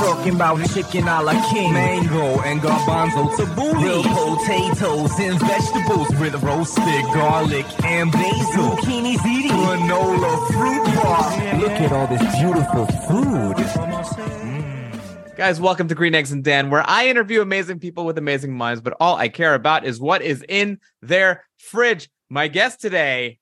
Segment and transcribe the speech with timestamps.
[0.00, 6.42] Talking about chicken a la king, mango and garbanzo tabbouleh, grilled potatoes and vegetables with
[6.42, 11.58] roasted garlic and basil, zucchini ziti, granola fruit bar.
[11.58, 13.56] Look at all this beautiful food.
[13.56, 15.36] Mm.
[15.36, 18.80] Guys, welcome to Green Eggs and Dan, where I interview amazing people with amazing minds,
[18.80, 22.08] but all I care about is what is in their fridge.
[22.30, 23.39] My guest today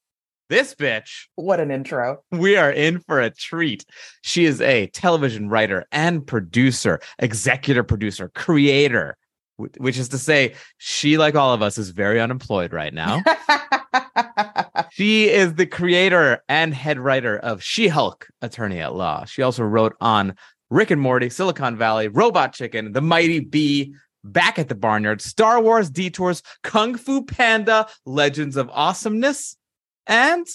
[0.48, 1.26] this bitch.
[1.36, 2.22] What an intro.
[2.30, 3.84] We are in for a treat.
[4.22, 9.16] She is a television writer and producer, executive producer, creator,
[9.56, 13.22] which is to say, she, like all of us, is very unemployed right now.
[14.90, 19.24] she is the creator and head writer of She Hulk, Attorney at Law.
[19.24, 20.34] She also wrote on
[20.70, 25.60] Rick and Morty, Silicon Valley, Robot Chicken, The Mighty B, Back at the Barnyard, Star
[25.60, 29.56] Wars Detours, Kung Fu Panda, Legends of Awesomeness,
[30.08, 30.46] and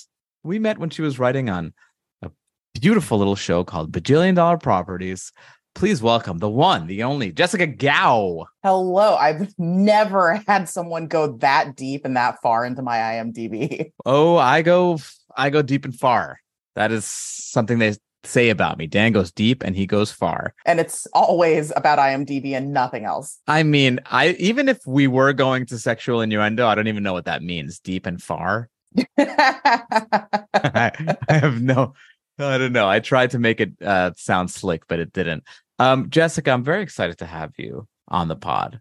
[0.44, 1.74] we met when she was writing on
[2.22, 2.32] a
[2.80, 5.32] beautiful little show called Bajillion Dollar Properties.
[5.76, 8.46] Please welcome the one, the only Jessica Gao.
[8.62, 9.16] Hello.
[9.16, 13.92] I've never had someone go that deep and that far into my IMDb.
[14.06, 15.00] Oh, I go
[15.36, 16.40] I go deep and far.
[16.76, 18.88] That is something they say about me.
[18.88, 20.54] Dan goes deep and he goes far.
[20.66, 23.40] And it's always about IMDb and nothing else.
[23.48, 27.14] I mean, I even if we were going to sexual innuendo, I don't even know
[27.14, 28.70] what that means, deep and far.
[29.18, 30.92] I,
[31.30, 31.94] I, have no,
[32.40, 32.88] I don't know.
[32.88, 35.44] I tried to make it uh, sound slick, but it didn't.
[35.80, 38.80] Um, Jessica, I'm very excited to have you on the pod.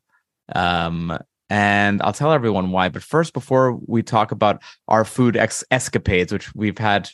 [0.54, 2.88] Um, and I'll tell everyone why.
[2.88, 7.10] But first, before we talk about our food ex- escapades, which we've had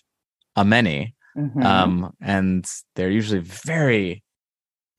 [0.55, 1.62] a many, mm-hmm.
[1.62, 4.22] um, and they're usually very,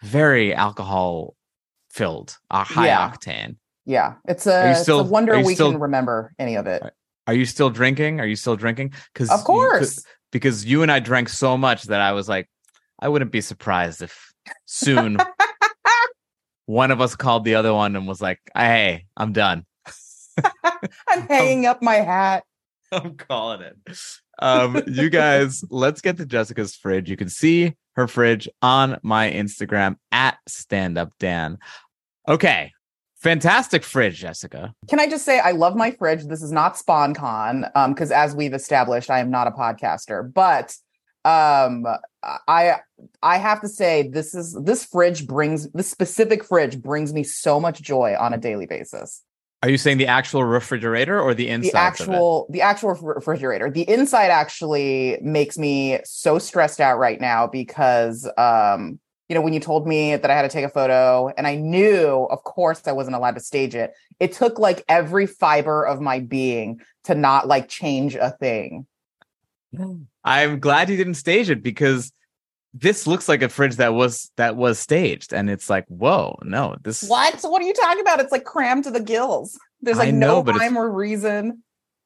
[0.02, 1.36] very alcohol
[1.90, 3.10] filled, uh, high yeah.
[3.10, 3.56] octane.
[3.86, 6.84] Yeah, it's a, still, it's a wonder we still, can remember any of it.
[7.30, 8.20] Are you still drinking?
[8.20, 8.94] Are you still drinking?
[9.14, 12.50] Because of course, you, because you and I drank so much that I was like,
[13.00, 14.34] I wouldn't be surprised if
[14.66, 15.20] soon
[16.66, 19.68] one of us called the other one and was like, "Hey, I'm done.
[21.08, 22.46] I'm hanging up my hat.
[22.92, 23.76] I'm calling it."
[24.40, 27.12] Um, you guys, let's get to Jessica's fridge.
[27.12, 31.60] You can see her fridge on my Instagram at Stand Up Dan.
[32.28, 32.72] Okay,
[33.22, 34.74] Fantastic fridge, Jessica.
[34.90, 36.26] Can I just say I love my fridge.
[36.26, 40.76] This is not sponcon, um, because as we've established, I am not a podcaster, but
[41.26, 41.86] um
[42.48, 42.78] I
[43.22, 47.60] I have to say this is this fridge brings this specific fridge brings me so
[47.60, 49.22] much joy on a daily basis.
[49.62, 51.72] Are you saying the actual refrigerator or the inside?
[51.72, 53.70] The actual the actual refrigerator.
[53.70, 59.54] The inside actually makes me so stressed out right now because um you know, when
[59.54, 62.82] you told me that I had to take a photo and I knew, of course,
[62.88, 67.14] I wasn't allowed to stage it, it took like every fiber of my being to
[67.14, 68.88] not like change a thing.
[70.24, 72.12] I'm glad you didn't stage it because
[72.74, 76.76] this looks like a fridge that was that was staged and it's like whoa no
[76.84, 77.40] this what?
[77.42, 78.20] What are you talking about?
[78.20, 79.60] It's like crammed to the gills.
[79.82, 81.64] There's like know, no rhyme or reason.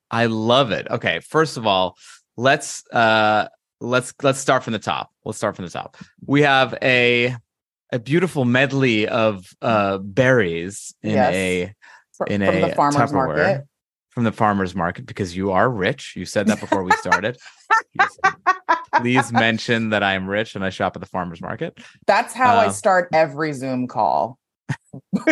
[0.09, 0.87] I love it.
[0.89, 1.97] Okay first of all
[2.37, 3.47] let's uh
[3.81, 5.12] let's let's start from the top.
[5.25, 5.97] Let's start from the top.
[6.25, 7.35] We have a
[7.91, 11.33] a beautiful medley of uh berries in yes.
[11.33, 11.61] a
[12.27, 13.67] in from a the farmers Tupperware, market.
[14.09, 16.13] From the farmers market because you are rich.
[16.15, 17.37] You said that before we started.
[17.99, 18.33] said,
[18.99, 21.77] Please mention that I am rich and I shop at the farmers market.
[22.05, 24.37] That's how uh, I start every Zoom call.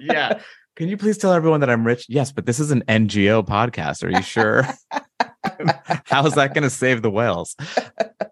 [0.00, 0.40] yeah.
[0.76, 2.06] Can you please tell everyone that I'm rich?
[2.08, 4.04] Yes, but this is an NGO podcast.
[4.04, 4.66] Are you sure?
[6.04, 7.56] How is that going to save the whales?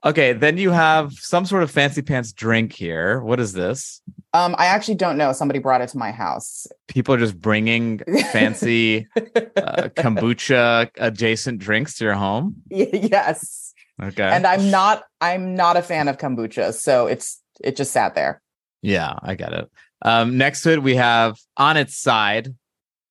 [0.04, 3.20] Okay, then you have some sort of fancy pants drink here.
[3.20, 4.00] What is this?
[4.32, 5.32] Um, I actually don't know.
[5.32, 6.66] Somebody brought it to my house.
[6.88, 7.98] People are just bringing
[8.32, 12.56] fancy uh, kombucha adjacent drinks to your home.
[12.70, 13.74] yes.
[14.02, 14.22] Okay.
[14.22, 15.02] And I'm not.
[15.20, 18.40] I'm not a fan of kombucha, so it's it just sat there.
[18.82, 19.70] Yeah, I get it.
[20.02, 22.54] Um, next to it, we have on its side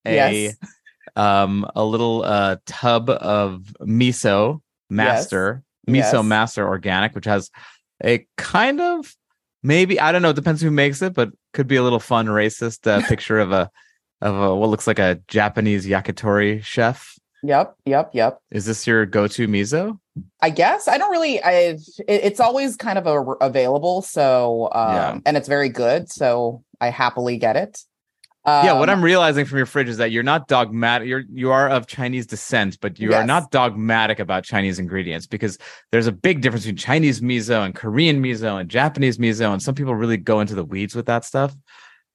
[0.06, 0.56] a yes
[1.16, 6.12] um, a little uh, tub of miso master, yes.
[6.12, 6.26] miso yes.
[6.26, 7.50] master organic, which has
[8.04, 9.16] a kind of
[9.64, 12.28] maybe I don't know, it depends who makes it, but could be a little fun
[12.28, 13.70] racist uh, picture of a
[14.22, 17.16] of a what looks like a Japanese yakitori chef.
[17.42, 18.40] Yep, yep, yep.
[18.52, 19.98] Is this your go-to miso?
[20.42, 21.42] I guess I don't really.
[21.42, 25.20] I it, it's always kind of a, available, so um, Yeah.
[25.26, 27.80] and it's very good, so I happily get it.
[28.46, 31.08] Yeah, what Um, I'm realizing from your fridge is that you're not dogmatic.
[31.08, 35.58] You're you are of Chinese descent, but you are not dogmatic about Chinese ingredients because
[35.92, 39.76] there's a big difference between Chinese miso and Korean miso and Japanese miso, and some
[39.76, 41.56] people really go into the weeds with that stuff.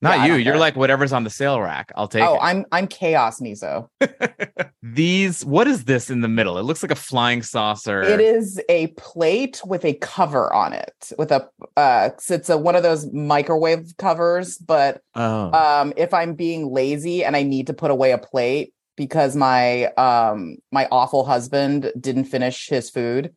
[0.05, 0.35] Not Yeah, you.
[0.35, 0.61] You're care.
[0.61, 1.91] like whatever's on the sale rack.
[1.97, 2.41] I'll take Oh, it.
[2.43, 3.89] I'm I'm chaos miso.
[4.83, 5.45] These.
[5.45, 6.59] What is this in the middle?
[6.59, 8.03] It looks like a flying saucer.
[8.03, 12.77] It is a plate with a cover on it, with a uh, it's a one
[12.77, 14.59] of those microwave covers.
[14.59, 15.51] But Oh.
[15.53, 19.87] um, if I'm being lazy and I need to put away a plate because my
[19.95, 23.35] um my awful husband didn't finish his food,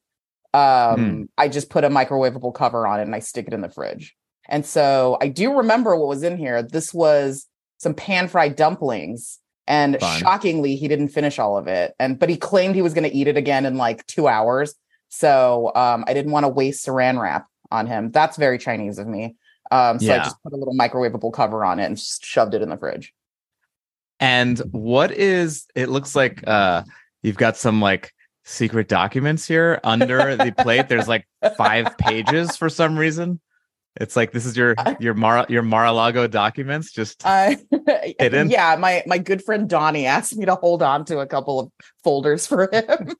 [0.54, 1.24] um, Hmm.
[1.38, 4.17] I just put a microwavable cover on it and I stick it in the fridge.
[4.50, 6.62] And so I do remember what was in here.
[6.62, 7.48] This was
[7.78, 9.40] some pan fried dumplings.
[9.70, 10.20] And Fun.
[10.20, 11.94] shockingly, he didn't finish all of it.
[12.00, 14.76] And but he claimed he was going to eat it again in like two hours.
[15.10, 18.12] So um, I didn't want to waste saran wrap on him.
[18.12, 19.36] That's very Chinese of me.
[19.70, 22.70] Um, so I just put a little microwavable cover on it and shoved it in
[22.70, 23.14] the fridge.
[24.20, 26.84] And what is it looks like uh
[27.22, 28.14] you've got some like
[28.48, 30.88] secret documents here under the plate.
[30.88, 31.28] There's like
[31.58, 33.42] five pages for some reason.
[34.00, 36.92] It's like this is your your Mar your Mar-a-Lago documents.
[36.92, 37.56] Just Uh,
[38.20, 38.50] Hidden?
[38.52, 41.72] yeah, my my good friend Donnie asked me to hold on to a couple of
[42.04, 43.16] folders for him.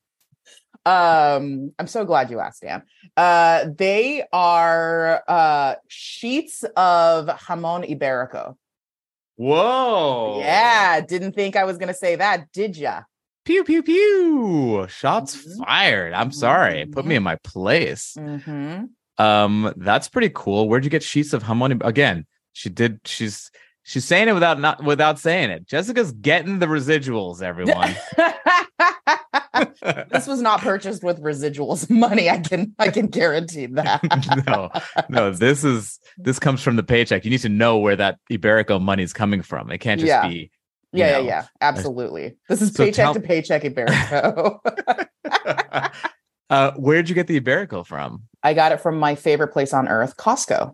[0.86, 2.84] um, I'm so glad you asked, Dan.
[3.16, 8.56] Uh, they are uh sheets of jamon iberico.
[9.36, 13.02] whoa, Yeah, didn't think I was gonna say that, did ya?
[13.46, 14.86] pew pew pew.
[14.90, 15.66] Shots Mhm.
[15.66, 16.14] fired.
[16.14, 16.86] I'm sorry.
[16.86, 18.16] Put me in my place.
[18.20, 18.86] Mm-hmm.
[19.18, 20.68] Um, that's pretty cool.
[20.70, 21.78] Where'd you get sheets of harmony?
[21.84, 23.00] Again, she did.
[23.06, 23.52] She's
[23.84, 25.68] she's saying it without not without saying it.
[25.68, 27.42] Jessica's getting the residuals.
[27.42, 27.96] Everyone.
[30.12, 32.30] this was not purchased with residuals money.
[32.30, 34.02] I can I can guarantee that.
[34.46, 34.70] no,
[35.10, 35.32] no.
[35.32, 37.26] This is this comes from the paycheck.
[37.26, 39.72] You need to know where that Iberico money is coming from.
[39.72, 40.28] It can't just Yeah.
[40.28, 40.52] be.
[40.94, 41.46] Yeah, you yeah, yeah.
[41.60, 42.38] Absolutely.
[42.48, 44.60] This is So paycheck tell- to paycheck Iberico.
[46.50, 48.24] Uh, where'd you get the Iberico from?
[48.44, 50.74] I got it from my favorite place on earth, Costco.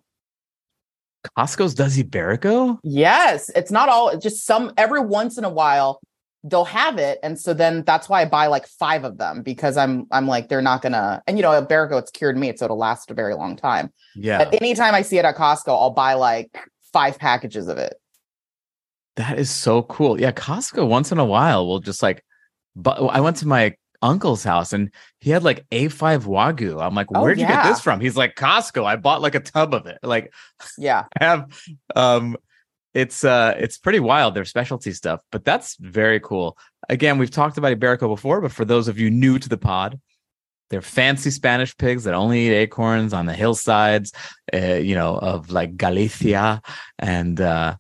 [1.38, 2.80] Costco's does Iberico?
[2.84, 6.00] Yes, it's not all it's just some every once in a while
[6.46, 9.78] they'll have it and so then that's why I buy like 5 of them because
[9.78, 12.66] I'm I'm like they're not going to and you know Iberico it's cured meat so
[12.66, 13.94] it'll last a very long time.
[14.14, 16.50] Yeah, But anytime I see it at Costco I'll buy like
[16.92, 17.94] 5 packages of it.
[19.16, 20.20] that is so cool.
[20.20, 22.22] Yeah, Costco once in a while will just like.
[22.76, 26.82] But I went to my uncle's house and he had like A5 Wagyu.
[26.82, 28.00] I'm like, Oh, where'd you get this from?
[28.00, 28.86] He's like, Costco.
[28.86, 29.98] I bought like a tub of it.
[30.04, 30.34] Like,
[30.78, 31.06] Yeah.
[31.20, 31.62] I have
[31.96, 32.38] um
[32.94, 36.58] it's uh it's pretty wild their specialty stuff but that's very cool
[36.90, 40.00] again we've talked about iberico before but for those of you new to the pod
[40.70, 44.12] they're fancy spanish pigs that only eat acorns on the hillsides
[44.54, 46.62] uh, you know of like galicia
[47.00, 47.76] and uh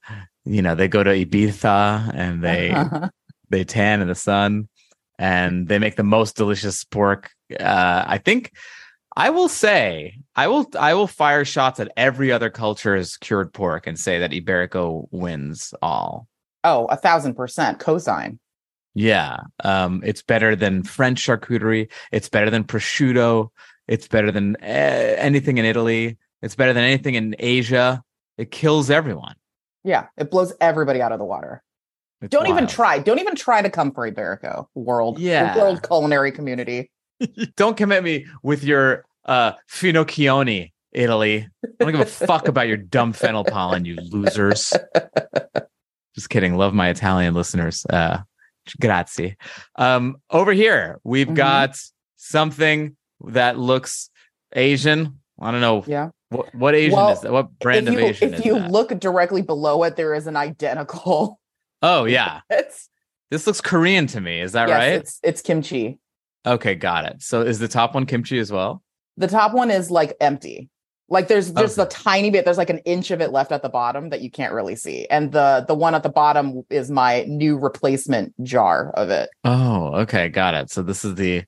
[0.46, 2.74] you know they go to ibiza and they
[3.50, 4.68] they tan in the sun
[5.20, 7.32] and they make the most delicious pork.
[7.60, 8.52] Uh i think
[9.16, 13.86] i will say i will i will fire shots at every other culture's cured pork
[13.86, 16.28] and say that iberico wins all.
[16.64, 17.80] Oh, a thousand percent.
[17.80, 18.40] Cosign.
[18.96, 21.92] yeah um it's better than french charcuterie.
[22.12, 23.50] It's better than prosciutto.
[23.88, 26.18] It's better than uh, anything in italy.
[26.42, 28.02] It's better than anything in asia.
[28.38, 29.36] It kills everyone.
[29.84, 31.62] Yeah, it blows everybody out of the water.
[32.24, 33.00] It's Don't even try.
[33.00, 35.20] Don't even try to come for Iberico, world.
[35.20, 35.58] Yeah.
[35.58, 36.90] world culinary community.
[37.56, 42.76] don't commit me with your uh finocchioni italy i don't give a fuck about your
[42.76, 44.74] dumb fennel pollen you losers
[46.16, 48.18] just kidding love my italian listeners uh
[48.82, 49.38] grazie
[49.78, 51.36] um over here we've Mhm.
[51.36, 51.78] got
[52.16, 54.10] something that looks
[54.56, 56.10] asian i don't know Yeah.
[56.30, 58.72] what, what asian Well, is that what brand if of asian if you that?
[58.72, 61.40] look directly below it, there is an identical.
[61.84, 62.90] Oh yeah It's
[63.30, 66.00] this looks korean to me is that yes, right It's it's kimchi.
[66.46, 68.82] okay got it so is the top one kimchi as well
[69.18, 70.70] The top one is like empty.
[71.10, 71.86] Like there's just Okay.
[71.86, 72.46] a tiny bit.
[72.46, 75.06] There's like an inch of it left at the bottom that you can't really see,
[75.12, 79.30] and the the one at the bottom is my new replacement jar of it.
[79.44, 80.72] Oh, okay, got it.
[80.72, 81.44] So this is the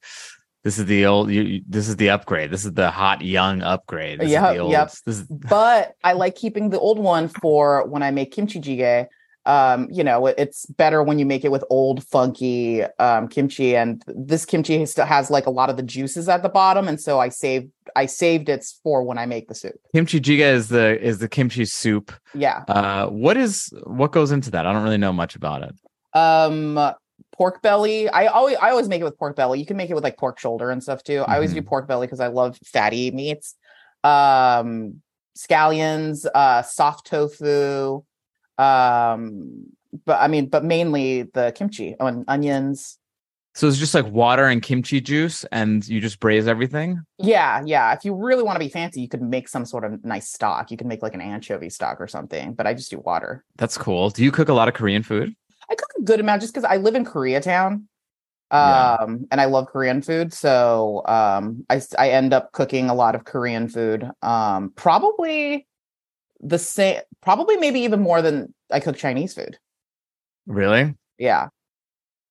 [0.63, 2.51] this is the old you, you- this is the upgrade.
[2.51, 4.20] This is the hot young upgrade.
[4.20, 4.92] This Yep, old, yep.
[5.08, 9.08] Is but I like keeping the old one for when I make kimchi jjigae.
[9.45, 14.03] Um, you know, it's better when you make it with old funky um, kimchi, and
[14.07, 17.19] this kimchi still has like a lot of the juices at the bottom, and so
[17.19, 19.75] I saved I saved it for when I make the soup.
[19.93, 22.11] kimchi jjigae is the is the kimchi soup.
[22.33, 24.65] Yeah, Uh what is what goes into that?
[24.65, 25.75] I don't really know much about it.
[26.19, 26.79] um,
[27.37, 28.09] pork belly.
[28.09, 29.59] I always I always make it with pork belly.
[29.59, 31.23] You can make it with like pork shoulder and stuff too.
[31.27, 31.67] I always do Mhm.
[31.67, 33.55] pork belly because I love fatty meats.
[34.03, 35.01] Um,
[35.37, 38.03] scallions, uh, soft tofu.
[38.57, 39.65] Um,
[40.05, 42.97] but I mean, but mainly the kimchi and onions.
[43.53, 47.01] So it's just like water and kimchi juice, and you just braise everything.
[47.17, 47.93] Yeah, yeah.
[47.93, 50.71] If you really want to be fancy, you could make some sort of nice stock.
[50.71, 52.53] You can make like an anchovy stock or something.
[52.53, 53.45] But I just do water.
[53.55, 54.09] That's cool.
[54.09, 55.33] Do you cook a lot of Korean food?
[55.69, 57.83] I cook a good amount just because I live in Koreatown.
[58.51, 58.97] Yeah.
[59.00, 60.33] Um, and I love Korean food.
[60.33, 64.09] So um I I end up cooking a lot of Korean food.
[64.21, 65.65] Um, probably
[66.45, 69.57] the same probably maybe even more than I cook Chinese food.
[70.45, 70.93] Really?
[71.17, 71.47] Yeah.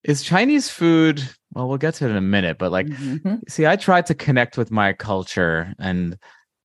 [0.04, 1.23] Is Chinese food?
[1.52, 3.40] Well, we'll get to it in a minute, but like, Mhm.
[3.49, 6.16] see, I tried to connect with my culture and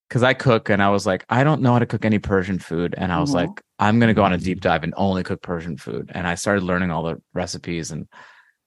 [0.07, 2.57] because I cook and I was like, I don't know how to cook any Persian
[2.57, 2.95] food.
[2.97, 3.35] And I was Mhm.
[3.35, 6.11] like, I'm going to go on a deep dive and only cook Persian food.
[6.15, 8.07] And I started learning all the recipes and,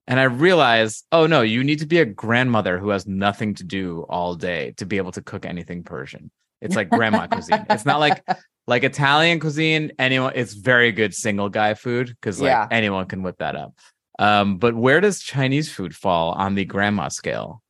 [0.06, 3.64] and I realized, oh no, you need to be a grandmother who has nothing to
[3.64, 6.30] do all day to be able to cook anything Persian.
[6.60, 7.66] It's like grandma cuisine.
[7.70, 8.22] It's not like
[8.66, 9.92] like Italian cuisine.
[9.98, 12.68] Anyone, it's very good single guy food because like Yeah.
[12.70, 13.74] anyone can whip that up.
[14.18, 17.62] Um, but where does Chinese food fall on the grandma scale?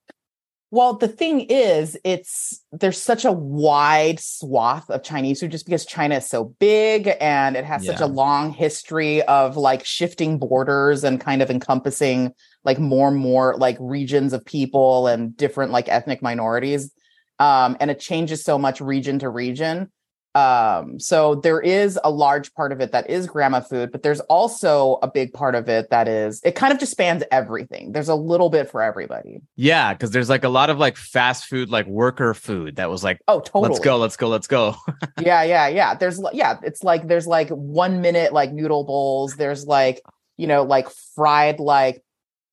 [0.71, 5.85] Well, the thing is, it's there's such a wide swath of Chinese food just because
[5.85, 11.05] China is so big and it has such a long history of like shifting borders
[11.05, 12.33] and kind of encompassing
[12.65, 16.91] like more and more like regions of people and different like ethnic minorities.
[17.39, 19.93] Um, and it changes so much region to region.
[20.35, 24.21] Um, so there is a large part of it that is grandma food, but there's
[24.21, 27.93] also a big part of it that is it kind of just spans everything.
[27.93, 29.43] There's a little bit for everybody.
[29.57, 33.05] Yeah, because there's like a lot of like fast food, like worker food that was
[33.05, 33.69] like, Oh, totally.
[33.69, 34.75] let's go, let's go, let's go.
[35.21, 39.67] yeah yeah yeah there's yeah it's like there's like one minute like noodle bowls there's
[39.67, 40.01] like
[40.39, 42.03] you know like fried like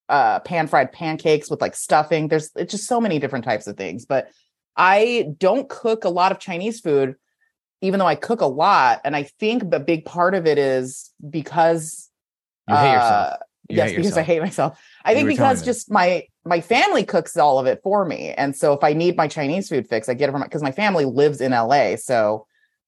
[0.09, 3.77] uh pan fried pancakes with like stuffing there's it's just so many different types of
[3.77, 4.29] things but
[4.75, 7.15] i don't cook a lot of chinese food
[7.81, 11.12] even though i cook a lot and i think a big part of it is
[11.29, 12.09] because
[12.67, 13.27] You hate yourself.
[13.27, 13.38] uh,
[13.69, 14.79] You yes hate because i hate myself.
[15.05, 18.31] I You think because just my my family cooks all of it for me.
[18.33, 20.71] And so if i need my chinese food fix i get it from because my
[20.71, 22.45] family lives in la so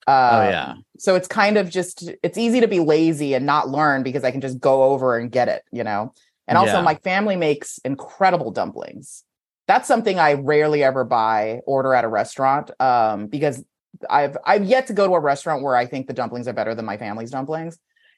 [0.07, 3.69] uh oh yeah, so it's kind of just it's easy to be lazy and not
[3.69, 6.13] learn because i can just go over and get it you know?
[6.47, 6.83] And also Yeah.
[6.83, 9.23] my family makes incredible dumplings.
[9.67, 13.63] That's something i rarely ever buy order at a restaurant um because
[14.09, 16.73] i've i've yet to go to a restaurant where i think the dumplings are better
[16.75, 17.77] than my family's dumplings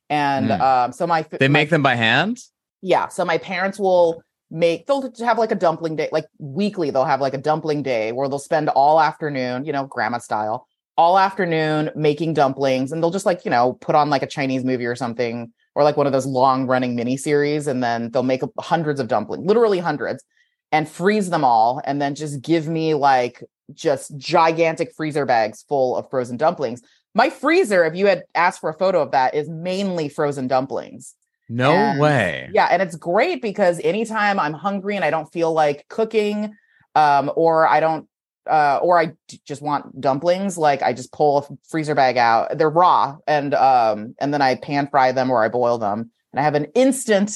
[0.09, 0.61] and Mm.
[0.61, 2.39] um so my they my make them by hand.
[2.81, 3.07] yeah.
[3.07, 4.21] So my parents will
[4.51, 8.11] make they'll have like a dumpling day, like weekly, they'll have like a dumpling day
[8.11, 12.91] where they'll spend all afternoon, you know, grandma style, all afternoon making dumplings.
[12.91, 15.83] And they'll just like, you know, put on like a Chinese movie or something, or
[15.83, 19.45] like one of those long running mini series, and then they'll make hundreds of dumplings,
[19.47, 20.23] literally hundreds,
[20.71, 23.41] and freeze them all, and then just give me like
[23.73, 26.81] just gigantic freezer bags full of frozen dumplings.
[27.15, 31.13] My freezer, if you had asked for a photo of that, is mainly frozen dumplings.
[31.49, 32.49] No And- way.
[32.53, 36.53] Yeah, and it's great because anytime I'm hungry and I don't feel like cooking,
[36.95, 38.07] um, or I don't,
[38.49, 42.57] uh, or I d- just want dumplings, like I just pull a freezer bag out.
[42.57, 46.39] They're raw, and um, and then I pan fry them or I boil them, and
[46.39, 47.31] I have an instant,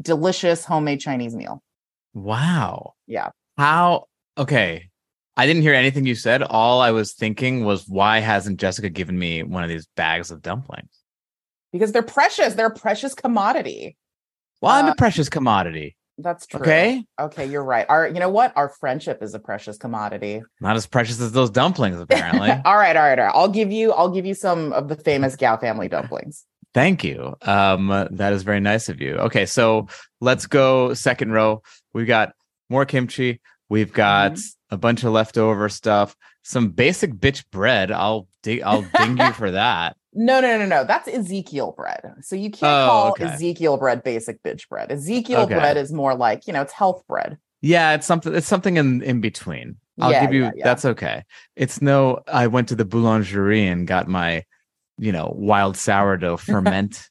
[0.00, 1.62] delicious homemade Chinese meal.
[2.14, 2.94] Wow.
[3.06, 3.30] Yeah.
[3.56, 4.06] How?
[4.36, 4.88] Okay.
[5.36, 6.42] I didn't hear anything you said.
[6.42, 10.42] All I was thinking was, why hasn't Jessica given me one of these bags of
[10.42, 10.90] dumplings?
[11.72, 12.54] Because they're precious.
[12.54, 13.96] They're a precious commodity.
[14.60, 15.96] Well, I'm Uh, a precious commodity.
[16.18, 16.60] That's true.
[16.60, 17.04] Okay.
[17.18, 17.86] Okay, you're right.
[17.88, 18.52] Our, you know what?
[18.56, 20.42] Our friendship is a precious commodity.
[20.60, 22.50] Not as precious as those dumplings, apparently.
[22.66, 23.34] all right, all right, all right.
[23.34, 23.92] I'll give you.
[23.92, 26.44] I'll give you some of the famous Gao family dumplings.
[26.74, 27.34] Thank you.
[27.42, 29.14] Um, that is very nice of you.
[29.16, 29.88] Okay, so
[30.20, 31.62] let's go second row.
[31.94, 32.34] We've got
[32.68, 33.40] more kimchi.
[33.72, 34.74] We've got Mm-hmm.
[34.74, 36.14] a bunch of leftover stuff.
[36.42, 37.90] Some basic bitch bread.
[37.90, 38.62] I'll dig.
[38.62, 39.96] I'll ding you for that.
[40.14, 40.84] No, no, no, no.
[40.84, 42.02] That's Ezekiel bread.
[42.20, 43.24] So you can't Oh, call okay.
[43.32, 44.92] Ezekiel bread basic bitch bread.
[44.92, 45.54] Ezekiel Okay.
[45.54, 47.38] bread is more like, you know, it's health bread.
[47.62, 48.34] Yeah, it's something.
[48.34, 49.76] It's something in in between.
[49.98, 50.42] I'll Yeah, give you.
[50.42, 50.64] yeah, yeah.
[50.64, 51.24] That's okay.
[51.56, 52.20] It's no.
[52.28, 54.44] I went to the boulangerie and got my,
[54.98, 57.08] you know, wild sourdough ferment.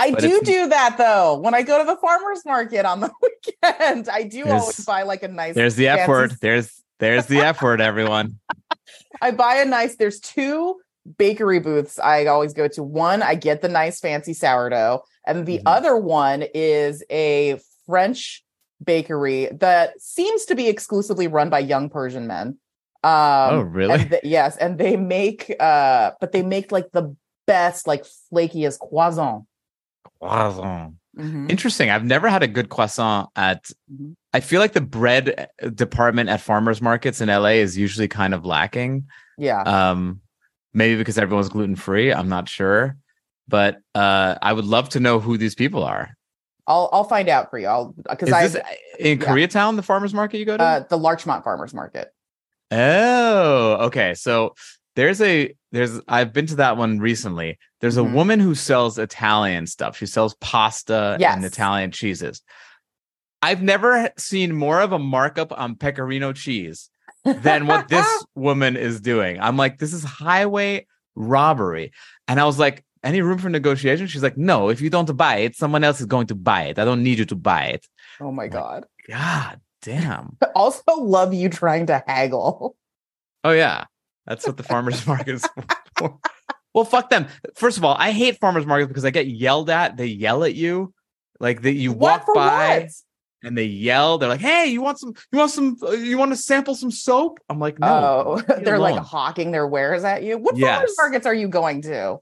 [0.00, 1.38] I But do do that though.
[1.38, 5.22] When I go to the farmer's market on the weekend, I do always buy like
[5.22, 6.32] a nice There's the F word.
[6.40, 7.80] There's there's the F word.
[7.80, 8.38] Everyone.
[9.22, 10.76] I buy a nice, there's two
[11.18, 12.82] bakery booths I always go to.
[12.82, 15.62] One, I get the nice fancy sourdough, and the Mhm.
[15.66, 18.42] other one is a French
[18.82, 22.58] bakery that seems to be exclusively run by young Persian men.
[23.02, 23.94] Um, oh, really?
[24.00, 27.14] and th- yes, and they make uh but they make like the
[27.46, 29.44] best, like flakiest croissant.
[30.20, 30.94] Croissant.
[31.18, 31.50] Mhm.
[31.50, 31.90] Interesting.
[31.90, 33.70] I've never had a good croissant at.
[33.92, 34.14] Mhm.
[34.32, 38.32] I feel like the bread uh, department at farmers markets in LA is usually kind
[38.32, 39.06] of lacking.
[39.36, 39.62] Yeah.
[39.62, 40.20] Um,
[40.72, 42.12] maybe because everyone's gluten free.
[42.12, 42.96] I'm not sure,
[43.48, 46.16] but uh, I would love to know who these people are.
[46.66, 47.66] I'll I'll find out for you.
[47.66, 48.44] I'll because I
[49.00, 49.26] in yeah.
[49.26, 50.62] Koreatown, the farmers market you go to?
[50.62, 52.12] uh the Larchmont Farmers Market.
[52.70, 54.14] Oh, okay.
[54.14, 54.54] So
[54.96, 57.58] there's a there's I've been to that one recently.
[57.80, 58.14] There's a Mhm.
[58.14, 59.96] woman who sells Italian stuff.
[59.96, 62.42] She sells pasta and Italian cheeses.
[63.42, 66.90] I've never seen more of a markup on pecorino cheese
[67.24, 69.40] than what this woman is doing.
[69.40, 71.92] I'm like, this is highway robbery.
[72.28, 74.08] And I was like, any room for negotiation?
[74.08, 76.78] She's like, no, if you don't buy it, someone else is going to buy it.
[76.78, 77.86] I don't need you to buy it.
[78.20, 78.84] Oh my god.
[79.08, 80.36] God damn.
[80.54, 82.76] Also love you trying to haggle.
[83.42, 83.84] Oh yeah,
[84.26, 85.48] that's what the farmers market is
[85.98, 86.18] for.
[86.74, 87.26] Well, fuck them.
[87.56, 89.96] First of all, I hate farmers markets because I get yelled at.
[89.96, 90.94] They yell at you,
[91.40, 91.72] like that.
[91.72, 92.88] You What walk by what?
[93.42, 94.18] and they yell.
[94.18, 95.14] They're like, "Hey, you want some?
[95.32, 95.76] You want some?
[95.82, 99.66] Uh, you want to sample some soap?" I'm like, "No." oh, they're like hawking their
[99.66, 100.38] wares at you.
[100.38, 100.76] What Yes.
[100.76, 102.18] farmers markets are you going to?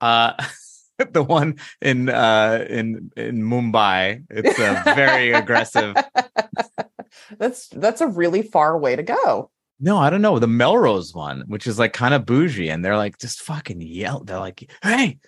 [0.00, 0.32] Uh,
[1.12, 4.24] the one in uh in in Mumbai.
[4.30, 5.94] It's a very aggressive.
[7.38, 9.50] That's that's a really far way to go.
[9.80, 12.96] No, I don't know the Melrose one, which is like kind of bougie, and they're
[12.96, 14.22] like just fucking yell.
[14.24, 15.18] They're like, "Hey,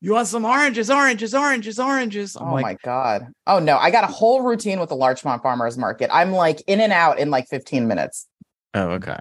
[0.00, 0.90] you want some oranges?
[0.90, 1.34] Oranges?
[1.34, 1.78] Oranges?
[1.78, 3.28] Oranges?" I'm oh like, my god.
[3.46, 6.10] Oh no, I got a whole routine with the Larchmont Farmers Market.
[6.12, 8.26] I'm like in and out in like 15 minutes.
[8.74, 9.20] "Oh, okay."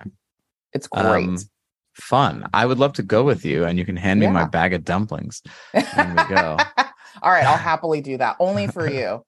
[0.73, 1.05] It's great.
[1.05, 1.37] Um,
[1.93, 2.49] fun.
[2.53, 4.83] I would love to go with you, and you can hand me my bag of
[4.83, 5.41] dumplings.
[5.73, 6.57] and we go.
[7.21, 8.35] All right, I'll happily do that.
[8.39, 9.23] Only for you.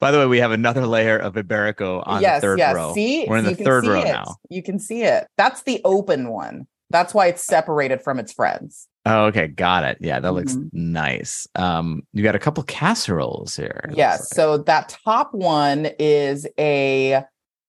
[0.00, 2.74] By the way, we have another layer of Iberico on yes, the third yes.
[2.74, 2.92] row.
[2.94, 4.04] See, We're in the you can third see row it.
[4.04, 4.36] now.
[4.50, 5.26] You can see it.
[5.36, 6.66] That's the open one.
[6.90, 8.88] That's why it's separated from its friends.
[9.06, 9.98] Oh, okay, got it.
[10.00, 10.70] Yeah, that looks Mhm.
[10.72, 11.46] nice.
[11.54, 13.90] Um, you got a couple casseroles here.
[13.94, 14.20] Yes.
[14.20, 14.28] like.
[14.34, 17.24] So that top one is a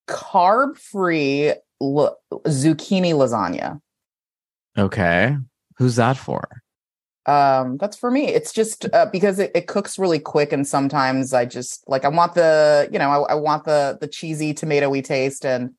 [0.07, 3.79] carb-free l- zucchini lasagna.
[4.77, 5.37] Okay,
[5.77, 6.43] who's that for?
[7.27, 8.27] Um, that's for me.
[8.27, 12.09] It's just uh, because it, it cooks really quick, and sometimes I just like I
[12.09, 15.71] want the you know I, I want the the cheesy tomatoey taste, and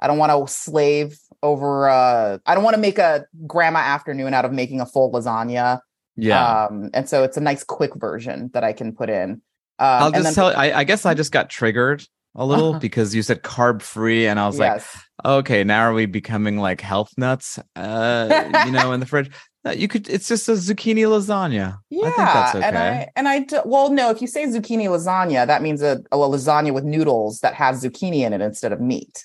[0.00, 1.88] I don't want to slave over.
[1.88, 5.80] Uh, I don't want to make a grandma afternoon out of making a full lasagna.
[6.16, 9.30] Yeah, Um, and so it's a nice quick version that I can put in.
[9.32, 9.40] Um,
[9.80, 10.46] I'll just then- tell.
[10.48, 12.06] I, I guess I just got triggered
[12.36, 14.82] a little because you said carb free, and I was like,
[15.24, 17.58] okay, now are we becoming like health nuts?
[17.74, 19.30] Uh, you know, in the fridge.
[19.72, 20.08] You could.
[20.10, 21.78] It's just a zucchini lasagna.
[21.88, 22.66] Yeah, I think that's okay.
[22.66, 24.10] and I and I do, well, no.
[24.10, 28.20] If you say zucchini lasagna, that means a, a lasagna with noodles that has zucchini
[28.20, 29.24] in it instead of meat.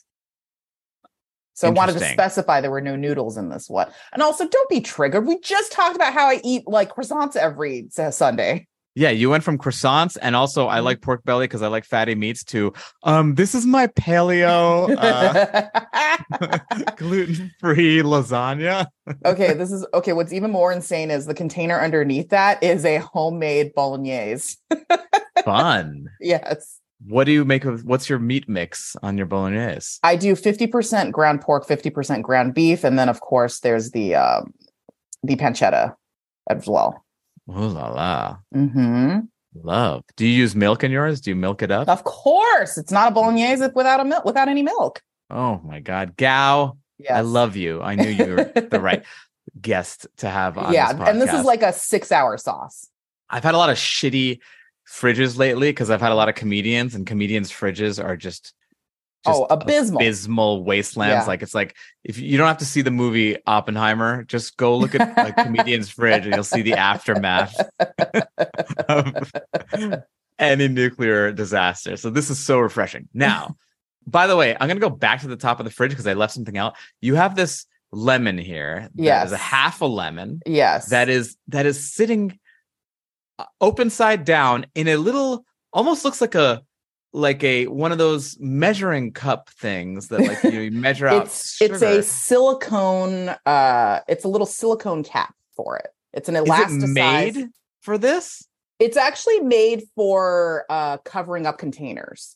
[1.55, 4.69] So I wanted to specify there were no noodles in this one, and also don't
[4.69, 5.27] be triggered.
[5.27, 8.68] We just talked about how I eat like croissants every Sunday.
[8.99, 10.67] Yeah, you went from croissants and also.
[10.67, 14.93] I like pork belly because I like fatty meats to um this is my paleo
[14.97, 16.57] uh,
[16.97, 18.87] gluten free lasagna.
[19.23, 20.11] okay, this is okay.
[20.11, 24.57] What's even more insane is the container underneath that is a homemade bolognese.
[25.45, 26.09] Fun.
[26.19, 26.81] yes.
[27.07, 29.99] What do you make of what's your meat mix on your bolognese?
[30.03, 34.53] I do 50% ground pork, 50% ground beef, and then of course there's the um
[35.23, 35.95] the pancetta
[36.49, 37.05] as well.
[37.51, 38.37] Oh la la.
[38.53, 39.19] hmm
[39.55, 40.03] Love.
[40.15, 41.19] Do you use milk in yours?
[41.21, 41.89] Do you milk it up?
[41.89, 45.01] Of course, it's not a bolognese without a milk without any milk.
[45.31, 46.15] Oh my god.
[46.17, 47.11] Gao, Yes.
[47.11, 47.81] I love you.
[47.81, 49.03] I knew you were the right
[49.59, 50.73] guest to have on.
[50.73, 52.89] yeah, this and this is like a six-hour sauce.
[53.29, 54.39] I've had a lot of shitty
[54.87, 58.53] fridges lately because I've had a lot of comedians and comedians' fridges are just
[59.25, 60.01] Oh, abysmal.
[60.01, 61.23] abysmal wastelands.
[61.23, 61.25] Yeah.
[61.25, 64.95] Like it's like if you, don't have to see the movie Oppenheimer, just go look
[64.95, 67.59] at a comedian's fridge and you'll see the aftermath
[68.87, 69.31] of
[70.39, 71.97] any nuclear disaster.
[71.97, 73.09] So this is so refreshing.
[73.13, 73.57] Now,
[74.07, 76.13] by the way, I'm gonna go back to the top of the fridge because I
[76.13, 76.75] left something out.
[77.01, 78.89] You have this lemon here.
[78.95, 79.27] Yes.
[79.27, 80.89] is a half a lemon Yes.
[80.89, 82.39] that is that is sitting
[83.37, 86.61] uh, open side down in a little almost looks like a
[87.11, 91.25] like a one of those measuring cup things that like you, know, you measure out
[91.25, 95.87] it's it's a silicone uh it's a little silicone cap for it.
[96.13, 97.49] It's an elastic it made
[97.81, 98.47] for this
[98.79, 102.35] It's actually made for uh, covering up containers.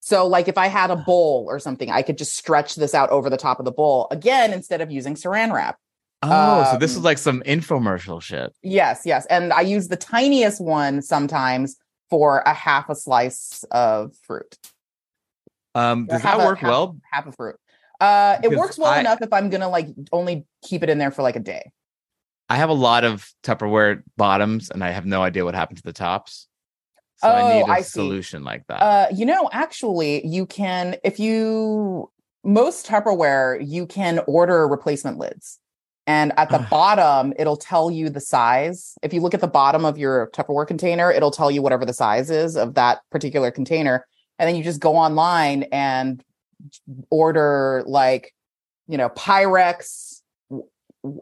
[0.00, 3.10] So, like if I had a bowl or something, I could just stretch this out
[3.10, 5.78] over the top of the bowl again instead of using saran wrap.
[6.24, 9.26] oh so this is Um, like some infomercial shit Yes, yes.
[9.26, 11.76] And I use the tiniest one sometimes
[12.12, 14.58] for a half a slice of fruit.
[15.74, 17.56] um does that a- work half- well Half a fruit.
[17.98, 21.10] Uh, it works well I- enough if I'm gonna like only keep it in there
[21.10, 21.72] for like a day.
[22.50, 25.82] i have a lot of tupperware bottoms and i have no idea what happened to
[25.84, 26.48] the tops
[27.22, 28.00] So I Oh, need a I see.
[28.00, 28.80] solution like that.
[28.82, 32.10] Uh, you know, actually, you can if you
[32.44, 35.58] most Tupperware, you can order replacement lids.
[36.06, 38.96] And at the bottom, it'll tell you the size.
[39.02, 41.92] If you look at the bottom of your Tupperware container, it'll tell you whatever the
[41.92, 44.04] size is of that particular container.
[44.38, 46.22] And then you just go online and
[47.10, 48.34] order like,
[48.88, 50.22] you know, Pyrex,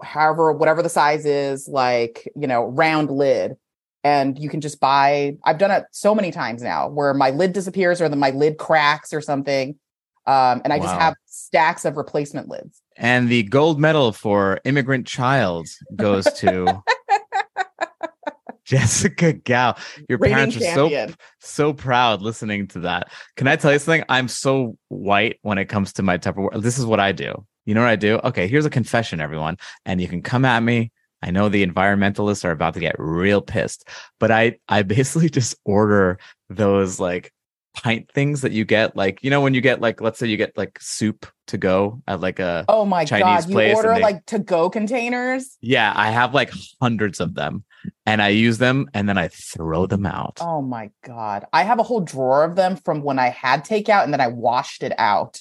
[0.03, 3.57] however, whatever the size is, like, you know, round lid.
[4.03, 7.53] And you can just buy, I've done it so many times now where my lid
[7.53, 9.79] disappears or then my lid cracks or something.
[10.27, 12.83] Um, and I just have stacks of replacement lids.
[12.97, 16.83] and the gold medal for immigrant child goes to
[18.65, 19.75] Jessica Gao.
[20.09, 21.15] Your Reigning parents are so champion.
[21.41, 23.11] so proud listening to that.
[23.37, 24.05] Can I tell you something?
[24.09, 26.61] I'm so white when it comes to my Tupperware.
[26.63, 27.45] This is what I do.
[27.65, 28.21] You know what I do?
[28.25, 30.93] Okay, here's a confession, everyone, and you can come at me.
[31.23, 35.57] I know the environmentalists are about to get real pissed, but I I basically just
[35.65, 37.33] order those like
[37.75, 40.37] pint things that you get, like you know when you get like let's say you
[40.37, 43.49] get like soup to go at like a Oh my Chinese God.
[43.49, 45.57] You place order they- like to go containers.
[45.61, 47.65] yeah, I have like hundreds of them,
[48.07, 50.39] and I use them and then I throw them out.
[50.41, 51.47] Oh my God.
[51.53, 54.29] I have a whole drawer of them from when I had takeout and then I
[54.29, 55.41] washed it out.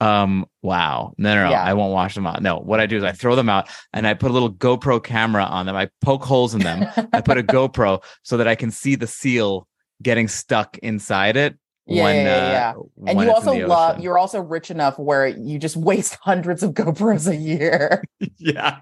[0.00, 1.14] Um, wow.
[1.16, 1.50] No, no, no.
[1.50, 1.62] Yeah.
[1.62, 2.42] I won't wash them out.
[2.42, 5.02] No, what I do is I throw them out and I put a little GoPro
[5.02, 5.74] camera on them.
[5.74, 6.86] I poke holes in them.
[7.14, 9.66] I put a GoPro so that I can see the seal
[10.02, 11.58] getting stuck inside it.
[11.88, 13.10] Yeah, when, yeah, yeah, uh, yeah.
[13.10, 17.28] and you also love you're also rich enough where you just waste hundreds of GoPros
[17.28, 18.02] a year.
[18.38, 18.80] yeah.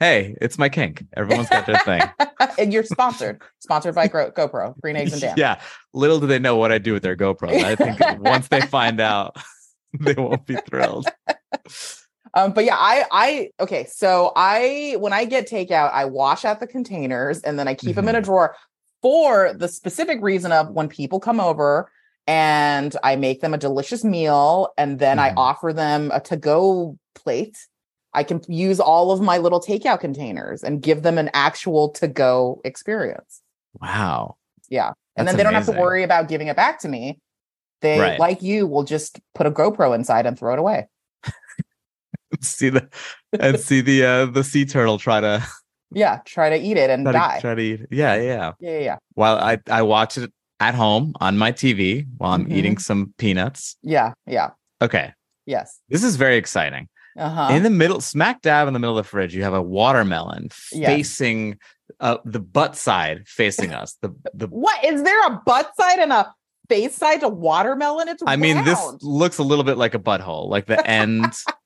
[0.00, 1.04] hey, it's my kink.
[1.16, 2.02] Everyone's got their thing.
[2.58, 3.40] and you're sponsored.
[3.60, 5.34] Sponsored by Gro- GoPro, Green Eggs and Jam.
[5.36, 5.60] yeah.
[5.94, 7.62] Little do they know what I do with their GoPros.
[7.62, 9.36] I think once they find out,
[10.00, 11.08] they won't be thrilled.
[12.34, 16.60] Um, but yeah, I I okay, so I when I get takeout, I wash out
[16.60, 18.54] the containers and then I keep them in a drawer
[19.02, 21.90] for the specific reason of when people come over
[22.26, 25.34] and I make them a delicious meal and then I Mhm.
[25.38, 27.56] offer them a to-go plate.
[28.12, 32.60] I can use all of my little takeout containers and give them an actual to-go
[32.64, 33.40] experience.
[33.80, 34.36] Wow.
[34.68, 34.88] Yeah.
[35.16, 37.20] And That's then they don't have to worry about giving it back to me.
[37.82, 38.18] They, Right.
[38.20, 40.88] like you, will just put a GoPro inside and throw it away.
[42.40, 42.88] see the
[43.40, 45.44] and see the uh the sea turtle try to
[45.92, 46.20] Yeah.
[46.24, 47.34] Try to eat it and try die.
[47.36, 47.80] to, try to eat.
[47.90, 48.52] Yeah, yeah.
[48.60, 48.96] yeah, yeah, yeah.
[49.14, 52.52] While I I watch it at home on my TV while I'm Mhm.
[52.52, 53.76] eating some peanuts.
[53.82, 54.12] Yeah.
[54.26, 54.50] Yeah.
[54.82, 55.12] Okay,
[55.46, 55.80] Yes.
[55.88, 56.88] this is very exciting.
[57.18, 57.48] Uh-huh.
[57.52, 60.48] In the middle, smack dab in the middle of the fridge, you have a watermelon
[60.72, 60.86] Yes.
[60.88, 61.58] facing
[61.98, 63.96] uh the butt side facing us.
[64.00, 66.32] The the what is there a butt side and a
[66.68, 68.08] face side to watermelon?
[68.08, 71.24] It's I mean, this looks a little bit like a butthole, like the end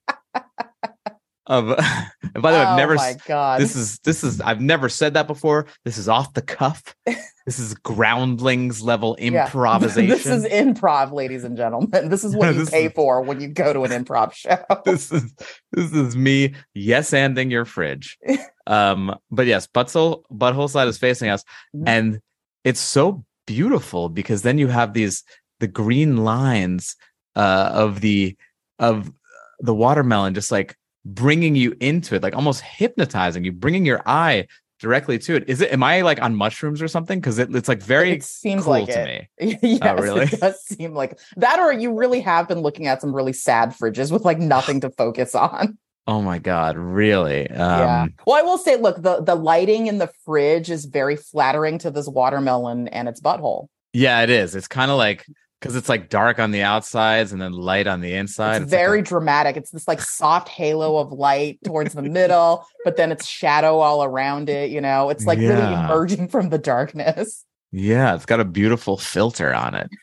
[1.46, 1.68] of.
[1.70, 1.78] and
[2.42, 2.94] by the way, I've oh never.
[2.94, 3.61] my god.
[3.61, 4.40] This is this is.
[4.40, 5.66] I've never said that before.
[5.85, 6.94] This is off the cuff.
[7.07, 9.44] this is groundlings level Yeah.
[9.46, 10.09] improvisation.
[10.09, 12.09] this is improv, ladies and gentlemen.
[12.09, 14.57] This is what you pay is- for when you go to an improv show.
[14.85, 15.35] this is
[15.72, 18.18] this is me yes anding your fridge.
[18.66, 21.44] Um, but yes, butthole butthole side is facing us,
[21.76, 21.85] Mhm.
[21.87, 22.20] and
[22.64, 25.22] it's so beautiful because then you have these
[25.61, 26.96] the green lines
[27.37, 28.35] uh of the
[28.78, 29.12] of
[29.61, 30.74] the watermelon just like
[31.05, 34.47] bringing you into it, like almost hypnotizing you, bringing your eye
[34.81, 35.49] directly to it.
[35.49, 35.73] Is it?
[35.73, 37.21] Am I like on mushrooms or something?
[37.21, 39.29] Because it, it's like very it seems cool like to it.
[39.40, 39.59] me.
[39.62, 40.23] yes, Oh, really?
[40.25, 43.71] it does seem like that, or you really have been looking at some really sad
[43.71, 45.79] fridges with like nothing to focus on.
[46.07, 47.47] Oh my god, really?
[47.51, 48.03] yeah.
[48.03, 51.79] Um, Well, I will say, look, the the lighting in the fridge is very flattering
[51.79, 53.69] to this watermelon and its butthole.
[53.95, 54.55] Yeah, it is.
[54.55, 55.25] It's kind of like
[55.64, 58.57] because it's like dark on the outsides and then light on the inside.
[58.57, 59.57] it's It's like a- very dramatic.
[59.57, 64.05] It's this like soft halo of light towards the middle, but then it's shadow all
[64.05, 64.70] around it.
[64.70, 67.46] You know, it's like really emerging from the darkness.
[67.72, 69.88] yeah, it's got a beautiful filter on it.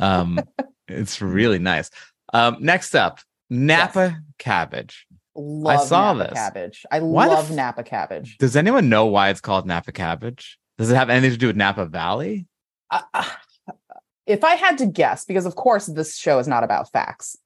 [0.00, 0.38] Um,
[0.86, 1.90] it's really nice.
[2.32, 3.18] Um, next up,
[3.50, 5.06] Napa cabbage.
[5.34, 6.38] Love saw Napa this.
[6.38, 6.86] cabbage.
[6.90, 8.38] I Why love f- Napa cabbage.
[8.38, 10.56] Does anyone know why it's called Napa cabbage?
[10.78, 12.46] Does it have anything to do with Napa Valley?
[12.92, 13.24] Uh, uh,
[14.28, 17.36] if I had to guess, because of course this show is not about facts,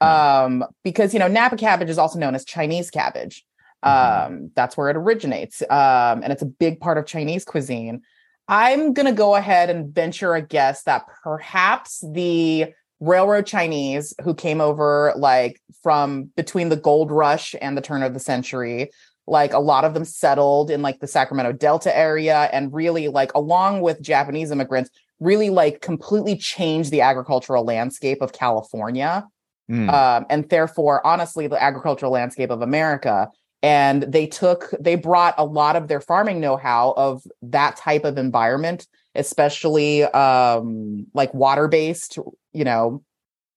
[0.00, 3.44] um, because you know Napa cabbage is also known as Chinese cabbage.
[3.84, 4.26] Mhm.
[4.26, 8.02] Um, that's where it originates, um, and it's a big part of Chinese cuisine.
[8.48, 14.60] I'm gonna go ahead and venture a guess that perhaps the railroad Chinese who came
[14.60, 18.90] over like from between the gold rush and the turn of the century,
[19.26, 23.32] like a lot of them settled in like the Sacramento Delta area and really like
[23.34, 29.26] along with Japanese immigrants, really like completely changed the agricultural landscape of California
[29.70, 29.92] Mm.
[29.92, 33.28] um, and therefore, honestly, the agricultural landscape of America.
[33.62, 38.16] and they took they brought a lot of their farming know-how of that type of
[38.16, 42.18] environment especially um like water-based
[42.52, 43.02] you know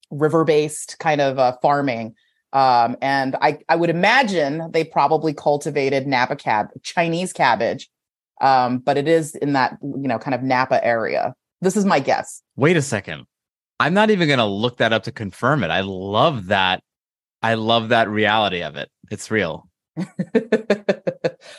[0.10, 2.13] river-based kind of uh, farming
[2.54, 7.89] um and i i would imagine they probably cultivated napa cab chinese cabbage
[8.41, 12.00] um but it is in that you know kind of napa area this is my
[12.00, 13.26] guess Wait a second.
[13.80, 15.71] I'm not even going to look that up to confirm it.
[15.71, 16.84] I love that.
[17.41, 18.89] I love that reality of it.
[19.10, 19.67] It's real.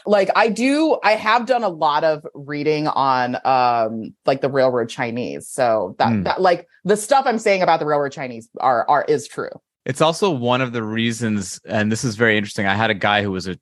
[0.07, 4.89] like I do I have done a lot of reading on um like the railroad
[4.89, 5.49] Chinese.
[5.49, 6.25] So that, Mm.
[6.25, 9.51] that like the stuff I'm saying about the railroad Chinese are are is true.
[9.85, 12.67] It's also one of the reasons, and this is very interesting.
[12.67, 13.59] I had a guy who was a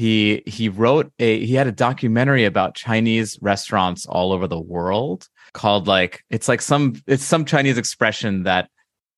[0.00, 5.28] he he wrote a he had a documentary about Chinese restaurants all over the world
[5.52, 8.70] called like it's like some it's some Chinese expression that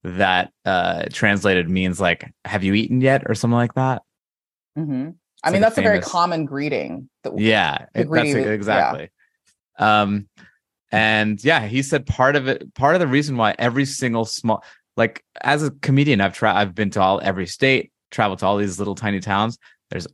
[0.02, 4.02] that uh translated means like have you eaten yet or something like that.
[4.76, 5.10] Mm-hmm.
[5.44, 7.08] I mean a that's a very common greeting.
[7.22, 8.52] That, Yeah, it- that's Agree, it- yeah.
[8.52, 9.10] exactly.
[9.78, 10.26] Um,
[10.90, 14.64] and yeah, he said part of it, part of the reason why every single small,
[14.96, 18.56] like as a comedian, I've tried, I've been to all every state, traveled to all
[18.56, 19.58] these little tiny towns.
[19.90, 20.08] There's,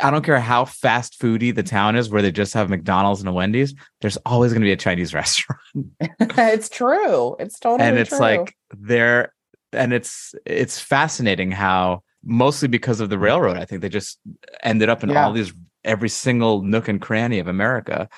[0.00, 3.28] I don't care how fast foody the town is, where they just have McDonald's and
[3.28, 3.74] a Wendy's.
[4.00, 5.60] There's always going to be a Chinese restaurant,
[6.20, 7.36] it's true.
[7.38, 7.86] It's totally true.
[7.88, 8.18] and it's true.
[8.18, 9.32] like they're,
[9.72, 14.18] and it's it's fascinating how mostly because of the railroad, I think they just
[14.62, 15.24] ended up in Yeah.
[15.26, 15.52] all these
[15.84, 18.08] every single nook and cranny of America.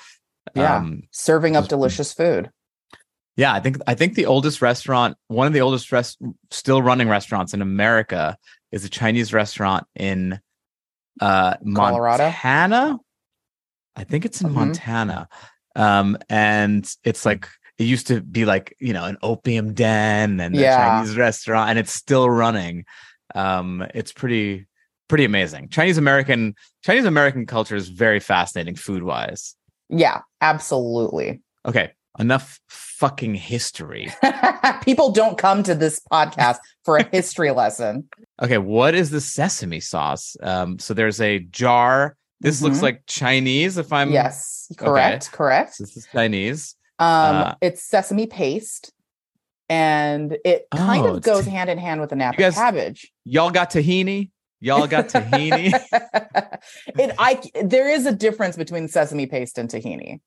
[0.55, 0.75] Yeah.
[0.77, 2.49] Um, serving up delicious food.
[3.37, 6.17] yeah, I think I think the oldest restaurant, one of the oldest rest,
[6.49, 8.35] still running restaurants in America,
[8.71, 10.39] is a Chinese restaurant in
[11.19, 12.23] uh Colorado?
[12.23, 12.97] Montana.
[13.95, 14.53] I think it's in Mhm.
[14.53, 15.27] Montana,
[15.75, 17.47] um, and it's like
[17.77, 20.77] it used to be like you know an opium den and a Yeah.
[20.77, 22.85] Chinese restaurant, and it's still running.
[23.35, 24.67] Um, it's pretty
[25.09, 25.67] pretty amazing.
[25.69, 29.55] Chinese American Chinese American culture is very fascinating food wise.
[29.89, 31.41] Yeah, absolutely.
[31.65, 34.11] Okay, enough fucking history.
[34.83, 38.07] People don't come to this podcast for a history lesson.
[38.41, 40.35] Okay, what is the sesame sauce?
[40.43, 42.15] Um, so there's a jar.
[42.41, 42.83] This looks Mhm.
[42.83, 43.77] like Chinese.
[43.77, 45.77] If I'm yes, correct, correct.
[45.79, 46.75] this is Chinese.
[46.99, 48.91] Um, Uh, it's sesame paste,
[49.69, 53.11] and it kind Oh, of goes ta- hand in hand with the napa guys- cabbage.
[53.25, 54.31] Y'all got tahini.
[54.59, 55.73] Y'all got tahini.
[56.99, 60.19] it, I, there is a difference between sesame paste and tahini.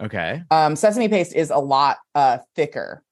[0.00, 0.42] Okay.
[0.50, 3.02] Um, sesame paste is a lot uh, thicker,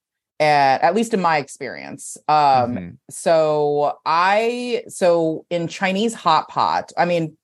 [0.41, 2.17] at, at least in my experience.
[2.29, 2.37] Um,
[2.77, 2.97] Mhm.
[3.11, 7.37] so I so in Chinese hot pot, I mean,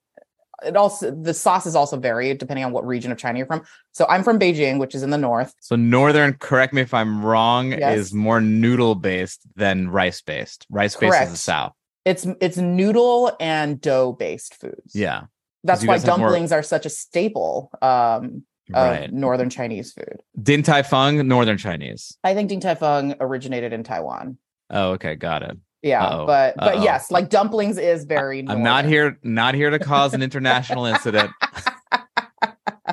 [0.65, 3.63] it also the sauces also vary depending on what region of China you're from.
[3.93, 5.55] So I'm from Beijing, which is in the north.
[5.61, 7.99] So northern, correct me if I'm wrong, Yes.
[7.99, 10.67] is more noodle based than rice based.
[10.71, 11.73] Rice based is the south.
[12.05, 14.95] It's it's noodle and dough based foods.
[14.95, 15.23] Yeah.
[15.65, 18.45] that's why have more- dumplings are such a staple um,
[18.75, 19.13] of Right.
[19.13, 20.21] northern Chinese food.
[20.43, 22.17] Din Tai Fung, northern Chinese.
[22.25, 24.39] I think Din Tai Fung originated in Taiwan.
[24.71, 25.57] Oh, okay, got it.
[25.83, 26.27] Yeah, Uh-oh.
[26.27, 26.83] but but Uh-oh.
[26.85, 28.45] yes, like dumplings is very.
[28.49, 31.31] I'm not here, not here to cause an international incident.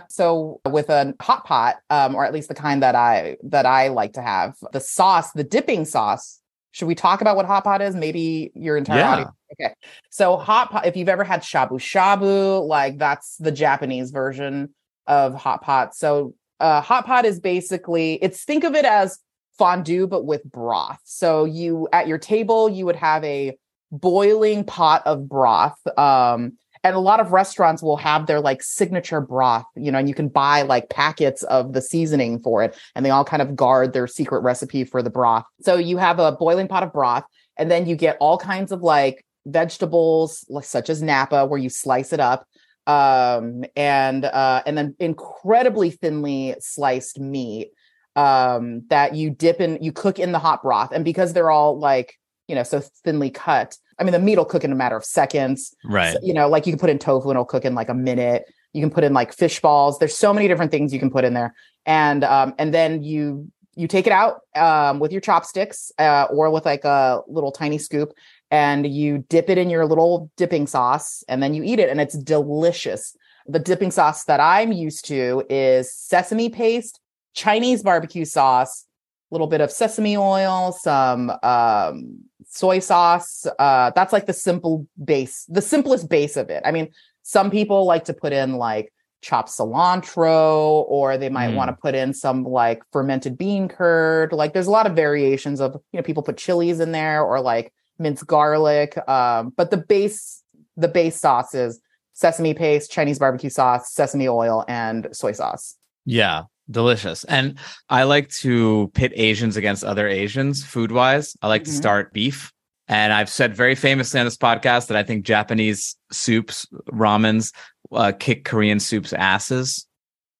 [0.09, 3.87] So with a hot pot, um, or at least the kind that I that I
[3.87, 6.39] like to have, the sauce, the dipping sauce.
[6.71, 7.95] Should we talk about what hot pot is?
[7.95, 9.11] Maybe your entire Yeah.
[9.11, 9.31] audience.
[9.53, 9.73] Okay.
[10.11, 14.73] So hot pot, if you've ever had shabu shabu, like that's the Japanese version
[15.09, 15.95] of hot pot.
[15.95, 19.19] So uh hot pot is basically it's think of it as
[19.57, 21.01] fondue but with broth.
[21.03, 23.57] So you at your table you would have a
[23.91, 25.77] boiling pot of broth.
[25.97, 30.07] Um and a lot of restaurants will have their like signature broth, you know, and
[30.07, 33.55] you can buy like packets of the seasoning for it, and they all kind of
[33.55, 35.43] guard their secret recipe for the broth.
[35.61, 37.25] So you have a boiling pot of broth,
[37.57, 42.13] and then you get all kinds of like vegetables, such as napa, where you slice
[42.13, 42.45] it up,
[42.89, 47.71] um, and uh, and then incredibly thinly sliced meat
[48.15, 51.77] um, that you dip in, you cook in the hot broth, and because they're all
[51.77, 54.97] like you know so thinly cut, I mean the meat will cook in a matter
[54.97, 55.75] of seconds.
[55.85, 56.13] Right.
[56.13, 57.93] So, you know, like you can put in tofu and it'll cook in like a
[57.93, 58.45] minute.
[58.73, 59.99] You can put in like fish balls.
[59.99, 61.53] There's so many different things you can put in there.
[61.85, 66.49] And um, and then you you take it out um, with your chopsticks uh, or
[66.49, 68.13] with like a little tiny scoop
[68.51, 72.01] and you dip it in your little dipping sauce and then you eat it and
[72.01, 73.15] it's delicious.
[73.47, 76.99] The dipping sauce that I'm used to is sesame paste,
[77.33, 78.85] Chinese barbecue sauce,
[79.31, 83.45] a little bit of sesame oil, some um, soy sauce.
[83.59, 86.63] Uh, that's like the simple base, the simplest base of it.
[86.65, 86.89] I mean,
[87.23, 91.55] some people like to put in like chopped cilantro, or they might Mm.
[91.55, 94.31] want to put in some like fermented bean curd.
[94.33, 97.41] Like there's a lot of variations of, you know, people put chilies in there or
[97.41, 98.97] like minced garlic.
[99.07, 100.43] Um, but the base
[100.77, 101.79] the base sauce is
[102.13, 105.75] sesame paste, Chinese barbecue sauce, sesame oil, and soy sauce.
[106.05, 107.23] Yeah, delicious.
[107.25, 107.59] And
[107.89, 111.35] I like to pit Asians against other Asians food wise.
[111.41, 111.71] I like mm-hmm.
[111.71, 112.51] to start beef.
[112.87, 117.53] And I've said very famously on this podcast that I think Japanese soups, ramens,
[117.91, 119.85] uh, kick Korean soups asses.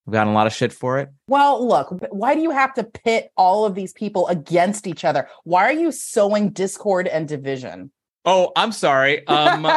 [0.09, 1.09] We've gotten a lot of shit for it.
[1.27, 5.29] Well, look, why do you have to pit all of these people against each other?
[5.43, 7.91] Why are you sowing discord and division?
[8.25, 9.27] Oh, I'm sorry.
[9.27, 9.61] Um,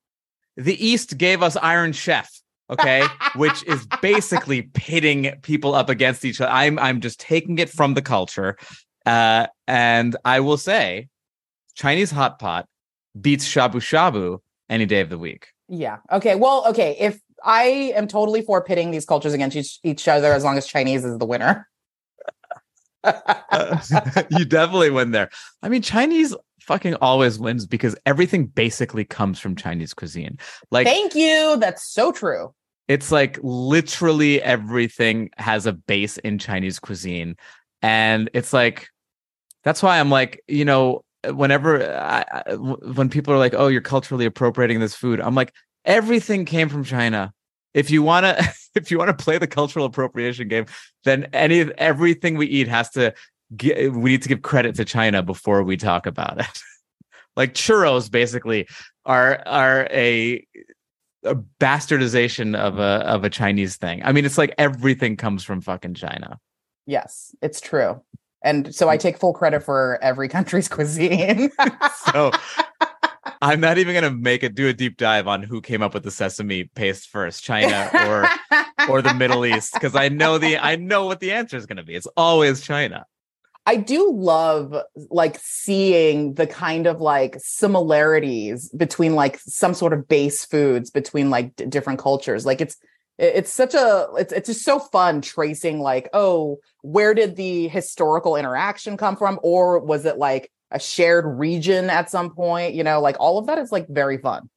[0.56, 2.28] the East gave us Iron Chef,
[2.68, 3.04] okay,
[3.36, 6.50] which is basically pitting people up against each other.
[6.50, 8.56] I'm I'm just taking it from the culture,
[9.06, 11.06] uh, and I will say,
[11.76, 12.66] Chinese hot pot
[13.20, 15.52] beats shabu shabu any day of the week.
[15.68, 15.98] Yeah.
[16.10, 16.34] Okay.
[16.34, 16.96] Well, okay.
[16.98, 20.66] If I am totally for pitting these cultures against each, each other as long as
[20.66, 21.68] Chinese is the winner.
[23.04, 23.78] uh,
[24.30, 25.30] you definitely win there.
[25.62, 30.38] I mean, Chinese fucking always wins because everything basically comes from Chinese cuisine.
[30.70, 31.56] Like, thank you.
[31.58, 32.54] That's so true.
[32.88, 37.36] It's like literally everything has a base in Chinese cuisine.
[37.82, 38.88] And it's like,
[39.62, 44.24] that's why I'm like, you know, whenever I, when people are like, oh, you're culturally
[44.24, 45.52] appropriating this food, I'm like,
[45.84, 47.32] everything came from China.
[47.74, 50.66] If you want to, if you want to play the cultural appropriation game,
[51.04, 53.14] then any everything we eat has to
[53.56, 56.60] get, we need to give credit to China before we talk about it.
[57.36, 58.68] like churros basically
[59.04, 60.44] are are a,
[61.24, 64.02] a bastardization of a of a Chinese thing.
[64.04, 66.38] I mean, it's like everything comes from fucking China.
[66.86, 68.02] Yes, it's true.
[68.42, 71.50] And so I take full credit for every country's cuisine.
[72.12, 72.30] so
[73.42, 76.02] I'm not even gonna make it do a deep dive on who came up with
[76.02, 78.26] the sesame paste first, China or
[78.88, 81.82] or the Middle East, because I know the I know what the answer is gonna
[81.82, 81.94] be.
[81.94, 83.06] It's always China.
[83.66, 84.74] I do love
[85.10, 91.28] like seeing the kind of like similarities between like some sort of base foods between
[91.28, 92.46] like d- different cultures.
[92.46, 92.78] Like it's
[93.18, 98.36] it's such a it's it's just so fun tracing like oh where did the historical
[98.36, 103.00] interaction come from or was it like a shared region at some point you know
[103.00, 104.48] like all of that is like very fun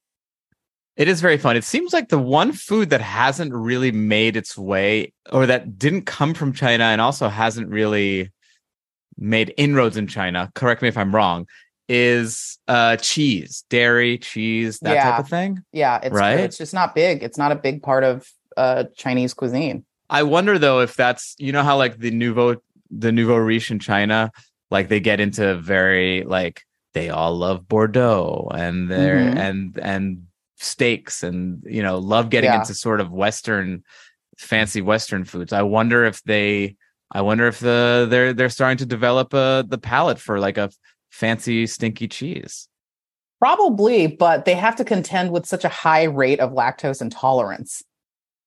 [0.94, 1.56] it is very fun.
[1.56, 6.02] It seems like the one food that hasn't really made its way or that didn't
[6.02, 8.30] come from China and also hasn't really
[9.16, 11.46] made inroads in China, correct me if I'm wrong,
[11.88, 15.10] is uh cheese, dairy, cheese, that yeah.
[15.10, 15.62] type of thing.
[15.72, 16.40] Yeah, it's right.
[16.40, 17.22] It's just not big.
[17.22, 19.84] It's not a big part of uh Chinese cuisine.
[20.10, 22.56] I wonder though if that's you know how like the nouveau
[22.90, 24.30] the nouveau riche in China,
[24.72, 26.62] like they get into very like
[26.94, 29.38] they all love Bordeaux and they're mm-hmm.
[29.38, 32.60] and and steaks and you know love getting yeah.
[32.60, 33.84] into sort of Western
[34.38, 35.52] fancy Western foods.
[35.52, 36.76] I wonder if they
[37.12, 40.70] I wonder if the they're they're starting to develop a the palate for like a
[41.10, 42.66] fancy stinky cheese.
[43.40, 47.82] Probably, but they have to contend with such a high rate of lactose intolerance.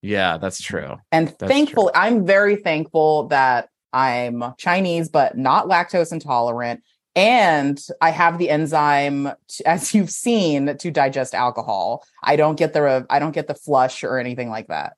[0.01, 0.95] Yeah, that's true.
[1.11, 2.01] And that's thankful, true.
[2.01, 6.83] I'm very thankful that I'm Chinese but not lactose intolerant
[7.15, 12.05] and I have the enzyme to, as you've seen to digest alcohol.
[12.21, 14.93] I don't get the I don't get the flush or anything like that.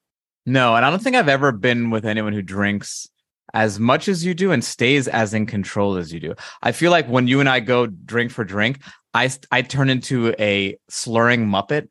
[0.45, 3.07] No, and I don't think I've ever been with anyone who drinks
[3.53, 6.35] as much as you do and stays as in control as you do.
[6.63, 8.79] I feel like when you and I go drink for drink,
[9.13, 11.87] I I turn into a slurring muppet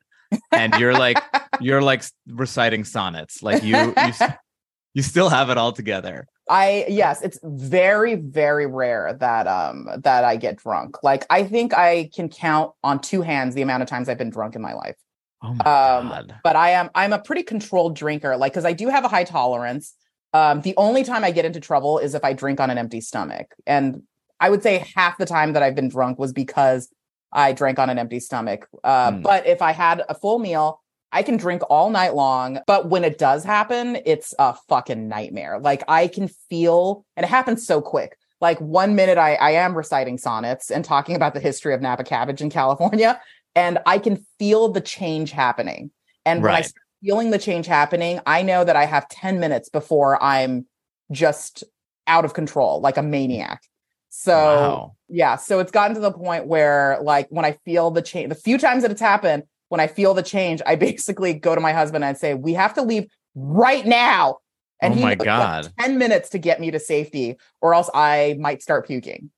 [0.51, 1.17] and you're like
[1.61, 3.41] you're like reciting sonnets.
[3.41, 4.13] Like you you
[4.93, 6.27] you still have it all together.
[6.49, 11.03] I yes, it's very very rare that um that I get drunk.
[11.03, 14.29] Like I think I can count on two hands the amount of times I've been
[14.29, 14.95] drunk in my life.
[15.43, 16.35] Oh my um, god.
[16.43, 19.23] But I am I'm a pretty controlled drinker like cuz I do have a high
[19.23, 19.93] tolerance.
[20.33, 23.01] Um, the only time I get into trouble is if I drink on an empty
[23.01, 23.55] stomach.
[23.65, 24.03] And
[24.39, 26.89] I would say half the time that I've been drunk was because
[27.31, 28.67] I drank on an empty stomach.
[28.83, 29.23] Uh, mm.
[29.23, 32.59] But if I had a full meal, I can drink all night long.
[32.67, 35.59] But when it does happen, it's a fucking nightmare.
[35.59, 38.17] Like I can feel, and it happens so quick.
[38.39, 42.03] Like one minute I, I am reciting sonnets and talking about the history of Napa
[42.03, 43.19] cabbage in California,
[43.55, 45.91] and I can feel the change happening.
[46.25, 46.51] And right.
[46.51, 50.21] when I start feeling the change happening, I know that I have 10 minutes before
[50.21, 50.67] I'm
[51.11, 51.63] just
[52.05, 53.61] out of control, like a maniac.
[54.09, 54.95] So, wow.
[55.09, 58.35] yeah, so it's gotten to the point where, like, when I feel the change, the
[58.35, 61.73] few times that it's happened, when I feel the change, I basically go to my
[61.73, 64.37] husband and say, We have to leave right now.
[64.81, 65.65] And oh my God.
[65.65, 69.31] Like 10 minutes to get me to safety, or else I might start puking.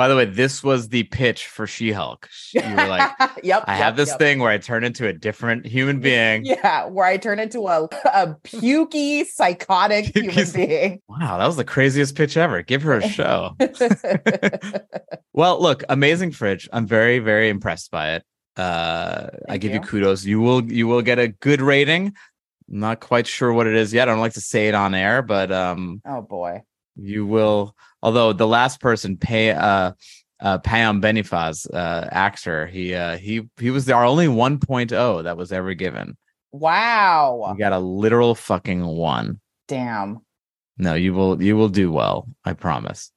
[0.00, 2.26] By the way, this was the pitch for She Hulk.
[2.54, 3.10] You were like,
[3.42, 4.18] "Yep, I yep, have this yep.
[4.18, 7.82] thing where I turn into a different human being." Yeah, where I turn into a
[8.06, 11.02] a pukey, psychotic human being.
[11.08, 12.62] Wow, that was the craziest pitch ever.
[12.62, 13.54] Give her a show.
[15.34, 16.66] well, look, amazing fridge.
[16.72, 18.24] I'm very, very impressed by it.
[18.56, 19.80] Uh, I give you.
[19.80, 19.86] you.
[19.86, 20.24] kudos.
[20.24, 22.06] You will you will get a good rating.
[22.70, 24.08] I'm not quite sure what it is yet.
[24.08, 26.62] I don't like to say it on air, but um, Oh boy.
[26.96, 27.74] you will.
[28.02, 29.92] Although the last person, pay uh,
[30.40, 35.52] uh, Payam Benifaz, uh, actor, he uh, he he was our only 1.0 that was
[35.52, 36.16] ever given.
[36.52, 37.50] Wow.
[37.52, 39.40] You got a literal fucking one.
[39.68, 40.20] Damn.
[40.78, 42.26] No, you will you will do well.
[42.44, 43.12] I promise.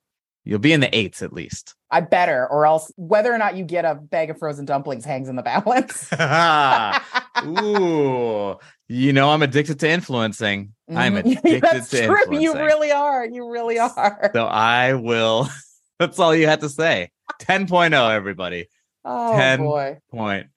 [0.46, 1.74] You'll be in the eights at least.
[1.90, 5.30] I better, or else whether or not you get a bag of frozen dumplings hangs
[5.30, 6.10] in the balance.
[7.46, 10.74] Ooh, you know I'm addicted to influencing.
[10.90, 11.38] I'm Mhm.
[11.38, 12.16] addicted That's to true.
[12.18, 12.42] influencing.
[12.42, 13.26] You really are.
[13.26, 14.32] You really are.
[14.34, 15.50] so I will.
[16.00, 17.12] That's all you had to say.
[17.42, 18.68] 10.0, everybody.
[19.06, 19.60] Oh 10.
[19.60, 19.98] boy.
[20.12, 20.48] Point.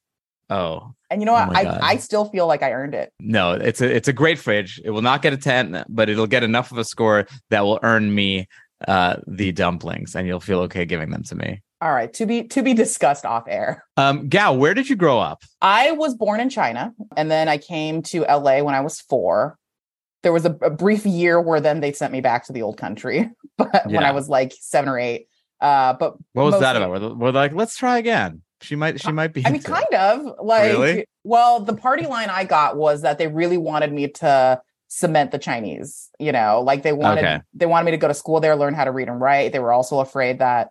[0.49, 1.53] Oh And you know Oh what?
[1.53, 1.79] my I, God.
[1.83, 3.13] I still feel like I earned it.
[3.21, 4.81] no, it's a it's a great fridge.
[4.85, 7.81] It will not get a 10, but it'll get enough of a score that will
[7.83, 8.49] earn me
[8.87, 11.63] uh the dumplings, and you'll feel okay giving them to me.
[11.81, 12.13] All right.
[12.15, 13.85] To be to be discussed off air.
[13.97, 15.43] Um, Gao, where did you grow up?
[15.61, 19.59] I was born in China and then I came to LA when I was four.
[20.23, 22.79] There was a, a brief year where then they sent me back to the old
[22.79, 25.29] country, but when I was like seven or eight.
[25.61, 27.19] Uh, but What was that about?
[27.19, 28.43] We're like, let's try again.
[28.63, 29.45] She might she might be.
[29.45, 29.75] I mean, into it.
[29.75, 31.05] kind of like, Really?
[31.25, 35.39] well, the party line I got was that they really wanted me to cement the
[35.39, 37.41] Chinese, you know, like they wanted, Okay.
[37.55, 39.53] they wanted me to go to school there, learn how to read and write.
[39.53, 40.71] They were also afraid that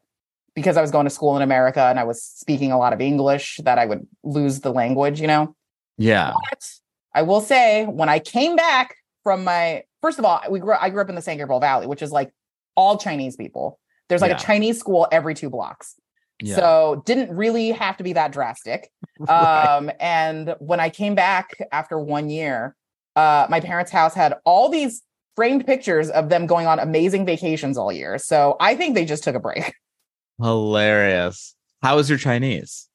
[0.56, 3.02] because I was going to school in America and I was speaking a lot of
[3.02, 5.54] English, that I would lose the language, you know?
[5.98, 6.34] Yeah.
[6.50, 6.66] But
[7.14, 10.90] I will say, when I came back from my first of all, we grew I
[10.90, 12.32] grew up in the San Gabriel Valley, which is like
[12.76, 13.80] all Chinese people.
[14.08, 14.38] There's like Yeah.
[14.38, 15.96] a Chinese school every two blocks.
[16.42, 16.56] Yeah.
[16.56, 18.92] So didn't really have to be that drastic.
[19.20, 19.66] Right.
[19.66, 22.76] Um, and when I came back after one year,
[23.16, 25.02] uh, my parents' house had all these
[25.36, 28.18] framed pictures of them going on amazing vacations all year.
[28.18, 29.74] So I think they just took a break.
[30.42, 31.56] Hilarious.
[31.82, 32.88] How is your Chinese?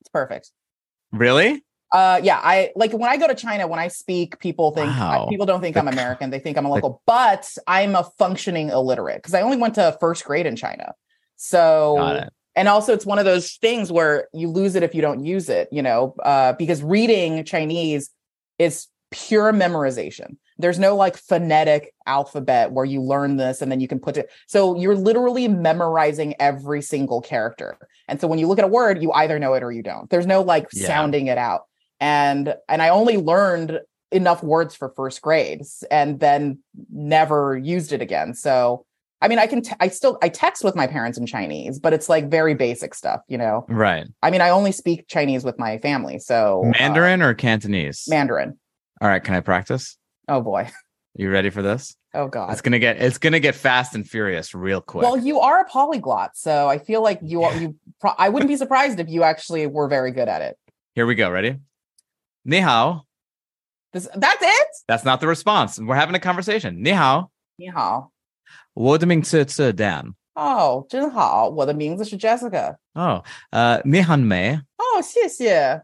[0.00, 0.50] It's perfect.
[1.12, 1.64] Really?
[1.92, 5.26] Uh, yeah, I like when I go to China, when I speak, people think Wow.
[5.28, 6.30] people don't think I'm American.
[6.30, 9.96] They think I'm a local, but I'm a functioning illiterate because I only went to
[10.00, 10.94] first grade in China.
[11.36, 15.24] So and also it's one of those things where you lose it if you don't
[15.24, 18.10] use it you know uh, because reading chinese
[18.58, 23.86] is pure memorization there's no like phonetic alphabet where you learn this and then you
[23.86, 27.76] can put it so you're literally memorizing every single character
[28.08, 30.10] and so when you look at a word you either know it or you don't
[30.10, 30.86] there's no like Yeah.
[30.86, 31.62] sounding it out
[32.00, 36.58] and and i only learned enough words for first grades and then
[36.90, 38.84] never used it again so
[39.22, 41.92] I mean, I can, t- I still, I text with my parents in Chinese, but
[41.92, 43.64] it's like very basic stuff, you know?
[43.68, 44.08] Right.
[44.20, 46.18] I mean, I only speak Chinese with my family.
[46.18, 48.06] So, uh, Mandarin or Cantonese?
[48.08, 48.58] Mandarin.
[49.01, 49.97] All right, can I practice?
[50.27, 50.69] Oh boy.
[51.15, 51.95] You ready for this?
[52.13, 52.51] Oh God.
[52.51, 55.03] It's gonna get it's gonna get fast and furious real quick.
[55.03, 56.35] Well, you are a polyglot.
[56.35, 59.67] So I feel like you, are you, pro- I wouldn't be surprised if you actually
[59.67, 60.57] were very good at it.
[60.93, 61.29] Here we go.
[61.29, 61.57] Ready?
[62.45, 63.05] Ni hao.
[63.93, 64.67] This, that's it?
[64.87, 65.79] That's not the response.
[65.79, 66.81] We're having a conversation.
[66.83, 67.29] Ni hao.
[67.55, 68.11] 你好.
[68.73, 70.13] 我的名字是 Dan.
[70.35, 71.49] 哦，真好。
[71.49, 72.75] 我的名字是 Jessica.
[72.93, 74.61] Oh, uh, 你很美。
[74.77, 75.81] 哦，谢谢。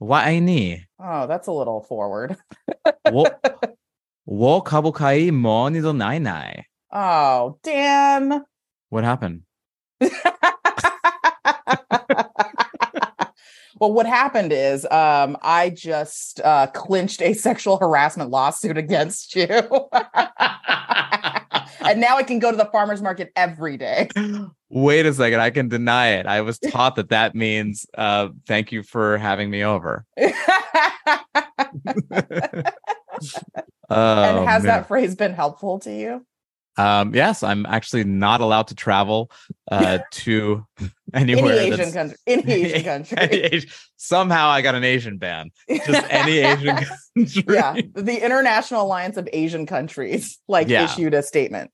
[0.00, 0.86] why ni.
[0.98, 2.38] Oh, that's a little forward.
[3.04, 3.26] wo,
[4.62, 6.64] kabukai mo nido nai nai.
[6.90, 8.46] Oh, damn.
[8.88, 9.42] What happened?
[10.00, 10.10] well,
[13.92, 19.46] what happened is um, I just uh, clinched a sexual harassment lawsuit against you.
[21.80, 24.08] and now I can go to the farmer's market every day.
[24.70, 25.40] Wait a second.
[25.40, 26.26] I can deny it.
[26.26, 30.04] I was taught that that means uh, thank you for having me over.
[33.90, 34.68] Oh, and has man.
[34.68, 36.24] that phrase been helpful to you?
[36.76, 39.30] Um, yes, I'm actually not allowed to travel
[39.70, 40.64] uh, to
[41.14, 41.58] anywhere.
[41.58, 42.16] Any Asian country.
[42.26, 43.16] Any Asian country.
[43.18, 45.50] any Asi- Somehow I got an Asian ban.
[45.68, 47.44] Just any Asian country.
[47.48, 47.76] yeah.
[47.94, 50.84] The International Alliance of Asian Countries like Yeah.
[50.84, 51.70] issued a statement.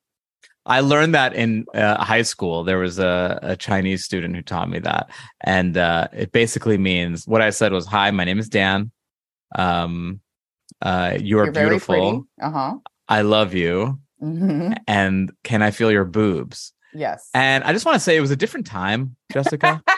[0.68, 2.64] I learned that in uh, high school.
[2.64, 5.08] There was a, a Chinese student who taught me that,
[5.42, 8.90] and uh, it basically means what I said was, "Hi, my name is Dan.
[9.54, 10.20] Um,
[10.82, 12.26] uh, you are You're beautiful.
[12.42, 12.78] Uh-huh.
[13.08, 17.28] I love you, hmm and can I feel your boobs?" Yes.
[17.34, 19.82] And I just want to say it was a different time, Jessica.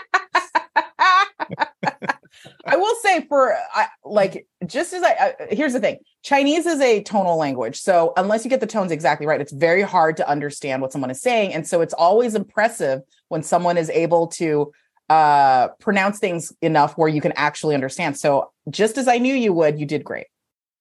[2.67, 6.81] I will say for I, like just as I, I here's the thing Chinese is
[6.81, 10.29] a tonal language so unless you get the tones exactly right it's very hard to
[10.29, 14.73] understand what someone is saying and so it's always impressive when someone is able to
[15.09, 19.53] uh pronounce things enough where you can actually understand so just as I knew you
[19.53, 20.27] would you did great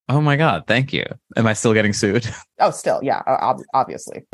[0.09, 1.05] oh my god, thank you.
[1.35, 2.27] Am I still getting sued?
[2.59, 4.25] oh still yeah ob- obviously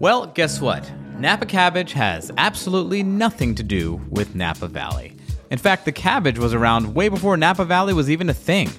[0.00, 0.90] Well, guess what?
[1.18, 5.16] Napa cabbage has absolutely nothing to do with Napa Valley.
[5.50, 8.70] In fact, the cabbage was around way before Napa Valley was even a thing.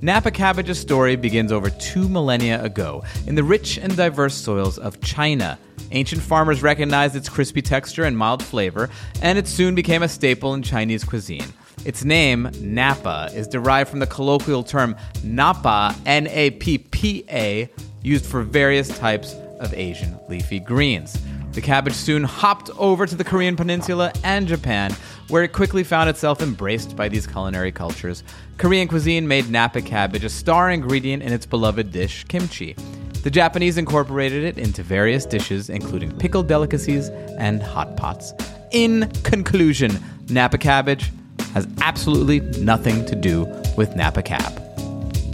[0.00, 5.00] Napa cabbage's story begins over two millennia ago in the rich and diverse soils of
[5.00, 5.58] China.
[5.92, 8.88] Ancient farmers recognized its crispy texture and mild flavor,
[9.20, 11.52] and it soon became a staple in Chinese cuisine.
[11.84, 17.68] Its name, Napa, is derived from the colloquial term Napa, N A P P A,
[18.02, 21.18] used for various types of Asian leafy greens.
[21.52, 24.94] The cabbage soon hopped over to the Korean peninsula and Japan,
[25.28, 28.22] where it quickly found itself embraced by these culinary cultures.
[28.58, 32.74] Korean cuisine made Napa cabbage a star ingredient in its beloved dish, kimchi.
[33.22, 37.08] The Japanese incorporated it into various dishes, including pickled delicacies
[37.38, 38.32] and hot pots.
[38.70, 39.98] In conclusion,
[40.30, 41.10] Napa cabbage
[41.52, 43.44] has absolutely nothing to do
[43.76, 44.60] with Napa cab,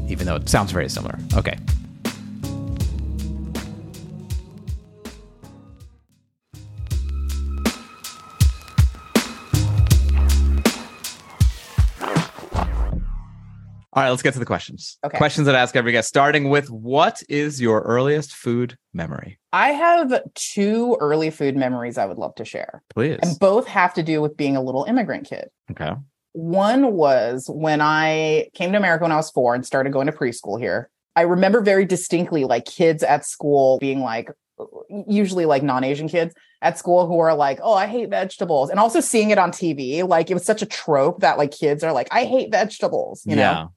[0.09, 1.19] even though it sounds very similar.
[1.35, 1.57] Okay.
[13.99, 14.97] All right, let's get to the questions.
[15.05, 15.19] Okay.
[15.19, 19.38] Questions that I ask every guest, starting with what is your earliest food memory?
[19.53, 22.83] I have two early food memories I would love to share.
[22.91, 23.19] Please.
[23.23, 25.49] And both have to do with being a little immigrant kid.
[25.71, 25.93] okay.
[26.33, 30.13] One was when I came to America when I was four and started going to
[30.13, 30.91] preschool here.
[31.17, 34.29] I remember very distinctly like kids at school being like,
[35.09, 38.71] usually like non Asian kids at school who are like, oh, I hate vegetables.
[38.71, 40.07] And also seeing it on TV.
[40.07, 43.35] Like it was such a trope that like kids are like, I hate vegetables, you
[43.35, 43.73] know?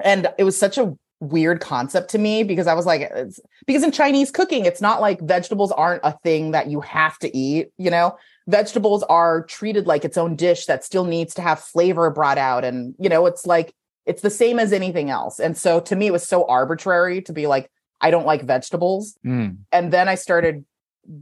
[0.00, 0.94] and it was such a
[1.24, 5.00] weird concept to me because I was like, it's, because in Chinese cooking, it's not
[5.00, 8.16] like vegetables aren't a thing that you have to eat, you know?
[8.46, 12.64] Vegetables are treated like its own dish that still needs to have flavor brought out.
[12.64, 13.74] And, you know, it's like,
[14.06, 15.40] it's the same as anything else.
[15.40, 17.70] And so to me, it was so arbitrary to be like,
[18.00, 19.18] I don't like vegetables.
[19.24, 19.58] Mm.
[19.72, 20.64] And then I started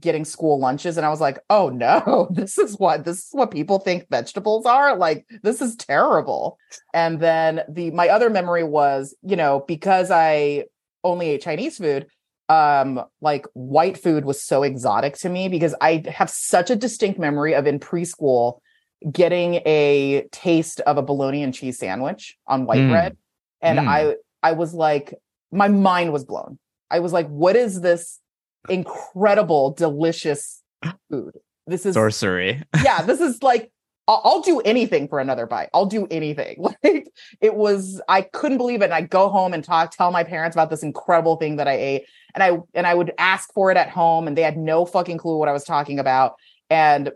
[0.01, 3.51] getting school lunches and I was like, oh no, this is what this is what
[3.51, 4.97] people think vegetables are.
[4.97, 6.59] Like this is terrible.
[6.95, 10.64] And then the my other memory was, you know, because I
[11.05, 12.07] only ate Chinese food,
[12.49, 17.18] um, like white food was so exotic to me because I have such a distinct
[17.18, 18.61] memory of in preschool
[19.11, 22.89] getting a taste of a bologna and cheese sandwich on white Mm.
[22.89, 23.16] bread.
[23.61, 23.89] And Mm.
[23.89, 24.14] I
[24.45, 25.14] I was like,
[25.51, 26.59] my mind was blown.
[26.91, 28.20] I was like, what is this
[28.69, 30.63] incredible, delicious
[31.11, 31.39] food?
[31.67, 32.63] This is Sorcery.
[32.85, 33.71] yeah, this is like
[34.09, 35.71] I'll, do anything for another bite.
[35.73, 36.57] I'll do anything.
[36.83, 37.09] Like
[37.41, 38.87] it was, I couldn't believe it.
[38.87, 41.75] And I go home and talk, tell my parents about this incredible thing that I
[41.75, 42.05] ate,
[42.35, 45.19] and I and I would ask for it at home, and they had no fucking
[45.19, 46.35] clue what I was talking about.
[46.69, 47.13] And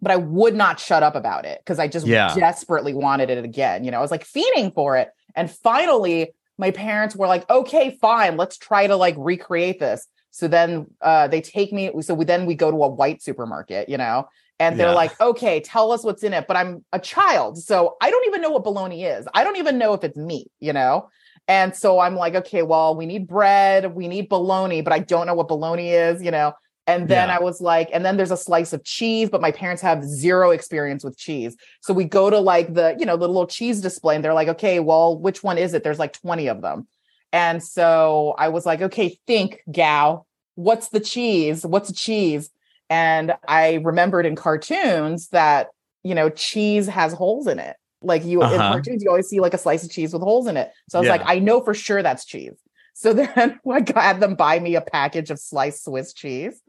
[0.00, 2.34] but I would not shut up about it because I just Yeah.
[2.34, 3.84] desperately wanted it again.
[3.84, 5.08] You know, I was like fiending for it.
[5.34, 10.06] And finally, my parents were like, okay, fine, let's try to like recreate this.
[10.32, 11.92] So then uh, they take me.
[12.02, 14.28] So we then we go to a white supermarket, you know,
[14.58, 14.94] and they're Yeah.
[14.94, 16.46] like, okay, tell us what's in it.
[16.48, 19.28] But I'm a child, so I don't even know what bologna is.
[19.34, 21.08] I don't even know if it's meat, you know.
[21.48, 25.26] And so I'm like, okay, well, we need bread, we need bologna, but I don't
[25.26, 26.52] know what bologna is, you know.
[26.86, 27.36] And then Yeah.
[27.36, 30.50] I was like, and then there's a slice of cheese, but my parents have zero
[30.50, 31.56] experience with cheese.
[31.80, 34.48] So we go to like the, you know, the little cheese display and they're like,
[34.48, 35.84] okay, well, which one is it?
[35.84, 36.88] There's like 20 of them.
[37.32, 41.64] And so I was like, okay, think, gal, what's the cheese?
[41.64, 42.50] What's a cheese?
[42.90, 45.68] And I remembered in cartoons that,
[46.02, 47.76] you know, cheese has holes in it.
[48.02, 48.72] Like you in Uh-huh.
[48.72, 50.70] cartoons, you always see like a slice of cheese with holes in it.
[50.90, 51.12] So I was Yeah.
[51.12, 52.58] like, I know for sure that's cheese.
[52.94, 56.60] So then I got- had them buy me a package of sliced Swiss cheese.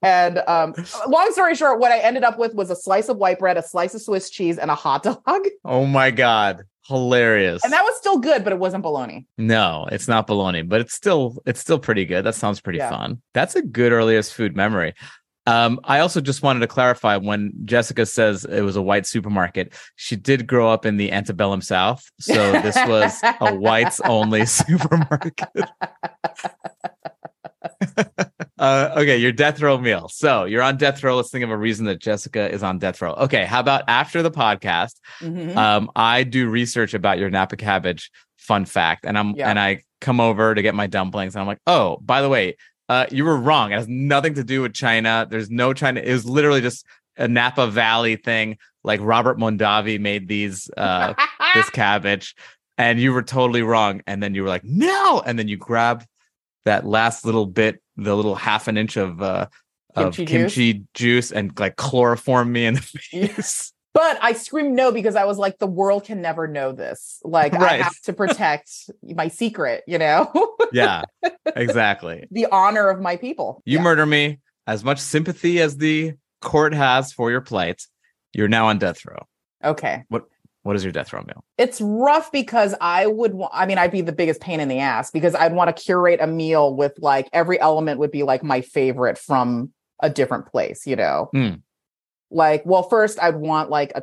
[0.00, 0.74] And um,
[1.08, 3.62] long story short, what I ended up with was a slice of white bread, a
[3.62, 5.46] slice of Swiss cheese, and a hot dog.
[5.64, 6.62] Oh my god.
[6.88, 7.64] Hilarious.
[7.64, 9.26] And that was still good, but it wasn't bologna.
[9.38, 12.24] no, it's not bologna, but it's still it's still pretty good.
[12.24, 12.90] That sounds pretty Yeah.
[12.90, 13.22] fun.
[13.34, 14.94] That's a good earliest food memory.
[15.48, 19.74] Um, I also just wanted to clarify when Jessica says it was a white supermarket,
[19.94, 22.04] she did grow up in the antebellum South.
[22.18, 25.40] So this was a whites only supermarket.
[28.66, 30.08] uh, okay, your death row meal.
[30.08, 31.16] So you're on death row.
[31.16, 33.12] Let's think of a reason that Jessica is on death row.
[33.12, 34.94] Okay, how about after the podcast?
[35.20, 35.56] Mhm.
[35.56, 39.48] um, I do research about your Napa cabbage fun fact, and I'm Yeah.
[39.50, 42.56] and I come over to get my dumplings, and I'm like, oh, by the way,
[42.88, 43.72] uh, you were wrong.
[43.72, 45.26] It has nothing to do with China.
[45.28, 46.00] There's no China.
[46.00, 46.84] It was literally just
[47.16, 48.58] a Napa Valley thing.
[48.84, 51.14] Like Robert Mondavi made these uh,
[51.54, 52.36] this cabbage,
[52.78, 54.02] and you were totally wrong.
[54.06, 56.06] And then you were like, no, and then you grabbed
[56.66, 59.46] that last little bit, the little half an inch of uh,
[59.94, 60.54] of Kimchi juice?
[60.54, 62.80] kimchi juice, and like chloroform me in the
[63.10, 63.72] face.
[63.94, 67.18] But I screamed no because I was like, the world can never know this.
[67.24, 68.70] Like, I have to protect
[69.02, 70.30] my secret, you know,
[70.70, 71.04] yeah,
[71.56, 72.26] exactly.
[72.30, 73.62] the honor of my people.
[73.64, 73.84] You Yeah.
[73.84, 74.40] murder me.
[74.66, 77.82] as much sympathy as the court has for your plight,
[78.34, 79.24] you're now on death row.
[79.64, 80.04] Okay.
[80.08, 80.24] What
[80.74, 81.44] is your death row meal?
[81.58, 85.12] It's rough because I would, I mean, I'd be the biggest pain in the ass
[85.12, 88.62] because I'd want to curate a meal with like every element would be like my
[88.62, 91.28] favorite from a different place, you know?
[91.32, 91.54] Hmm.
[92.30, 94.02] Like, well, first I'd want like a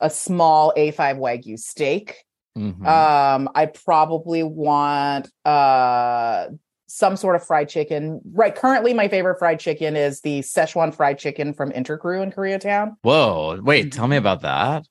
[0.00, 2.14] a small A5 Wagyu steak.
[2.56, 2.86] Mhm.
[2.86, 6.46] Um, I probably want uh
[6.90, 8.20] some sort of fried chicken.
[8.32, 8.54] Right.
[8.54, 12.96] Currently, my favorite fried chicken is the Szechuan fried chicken from Intercrew in Koreatown.
[13.02, 14.86] Whoa, wait, tell me about that.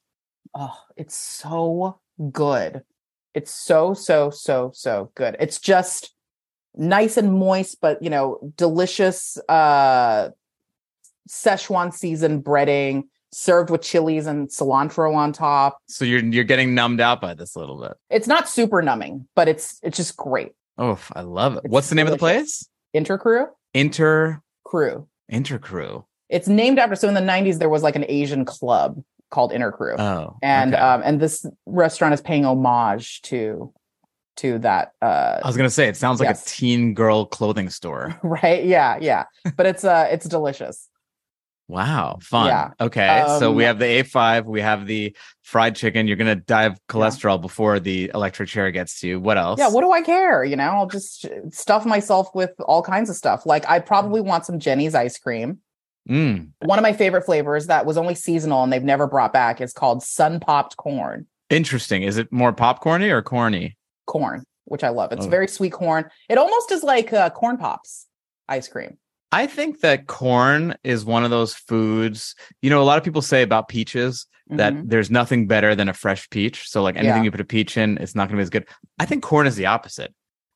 [0.55, 1.99] Oh, it's so
[2.31, 2.83] good.
[3.33, 5.37] It's so, so, so, so good.
[5.39, 6.13] It's just
[6.75, 10.29] nice and moist, but you know, delicious uh
[11.29, 15.77] Szechuan seasoned breading served with chilies and cilantro on top.
[15.87, 17.93] So you're you're getting numbed out by this a little bit.
[18.09, 20.51] It's not super numbing, but it's it's just great.
[20.77, 21.61] Oh, I love it.
[21.65, 22.63] It's What's the name of the delicious.
[22.63, 22.69] place?
[22.93, 23.45] Intercrew?
[23.73, 25.07] Inter Crew.
[25.29, 26.03] Intercrew.
[26.29, 29.95] It's named after so in the 90s there was like an Asian club called Intercrew.
[29.97, 30.81] Oh, and okay.
[30.81, 33.73] um and this restaurant is paying homage to
[34.37, 36.45] to that uh I was gonna say it sounds like yes.
[36.45, 38.17] a teen girl clothing store.
[38.23, 39.25] right yeah yeah
[39.57, 40.87] but it's uh it's delicious
[41.71, 42.47] Wow, fun.
[42.47, 42.71] Yeah.
[42.81, 46.07] Okay, so we Um, have the A5, we have the fried chicken.
[46.07, 49.19] You're gonna dive cholesterol before the electric chair gets to you.
[49.19, 49.59] What else?
[49.59, 53.15] yeah what do i care you know i'll just stuff myself with all kinds of
[53.15, 55.59] stuff like i probably want some Jeni's ice cream
[56.09, 59.61] Mm, one of my favorite flavors that was only seasonal and they've never brought back
[59.61, 62.03] is called sun popped corn interesting.
[62.03, 63.75] Is it more popcorny or corny?
[64.07, 65.29] corn which i love it's Oh.
[65.29, 68.07] very sweet corn it almost is like uh, corn pops
[68.47, 68.97] ice cream
[69.31, 72.33] I think that corn is one of those foods.
[72.63, 74.89] You know, a lot of people say about peaches that Mhm.
[74.89, 76.67] there's nothing better than a fresh peach.
[76.67, 77.23] So, like anything Yeah.
[77.25, 78.67] you put a peach in, it's not going to be as good.
[78.97, 80.15] I think corn is the opposite.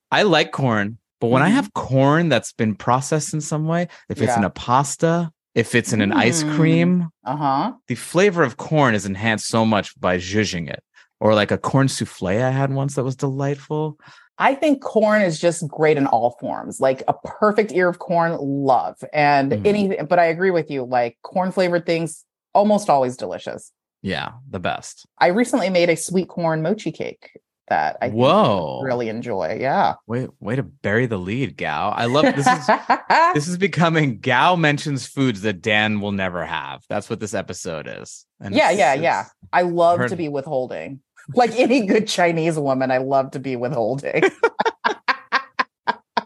[0.09, 1.53] I like corn, but when I Mhm.
[1.53, 4.39] have corn that's been processed in some way, if it's Yeah.
[4.39, 6.49] in a pasta, if it's in an ice Mm.
[6.49, 10.83] cream, uh-huh the flavor of corn is enhanced so much by zhuzhing it.
[11.21, 13.97] Or like a corn souffle I had once that was delightful.
[14.37, 16.81] I think corn is just great in all forms.
[16.81, 18.97] Like a perfect ear of corn, love.
[19.13, 19.65] And Mhm.
[19.65, 20.83] anything, but I agree with you.
[20.83, 23.71] Like corn flavored things, almost always delicious.
[24.01, 25.05] Yeah, the best.
[25.19, 27.29] I recently made a sweet corn mochi cake
[27.67, 28.81] that I think Whoa.
[28.83, 29.57] really enjoy.
[29.59, 29.95] Yeah.
[30.07, 31.89] Way, way to bury the lead, Gao.
[31.89, 32.69] I love this is
[33.33, 36.83] this is becoming Gao mentions foods that Dan will never have.
[36.89, 38.25] That's what this episode is.
[38.39, 39.25] And yeah, yeah, yeah.
[39.51, 41.01] I love heard- to be withholding.
[41.33, 44.23] Like any good Chinese woman, I love to be withholding.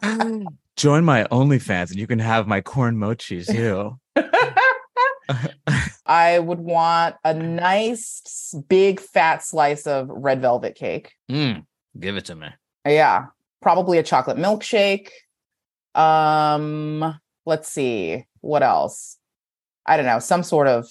[0.75, 3.99] Join my OnlyFans and you can have my corn mochi too.
[6.07, 11.13] I would want a nice big fat slice of red velvet cake.
[11.29, 11.65] Mm,
[11.99, 12.47] give it to me.
[12.85, 13.25] Yeah,
[13.61, 15.09] probably a chocolate milkshake.
[15.95, 19.17] Um, let's see what else.
[19.85, 20.87] I don't know, some sort of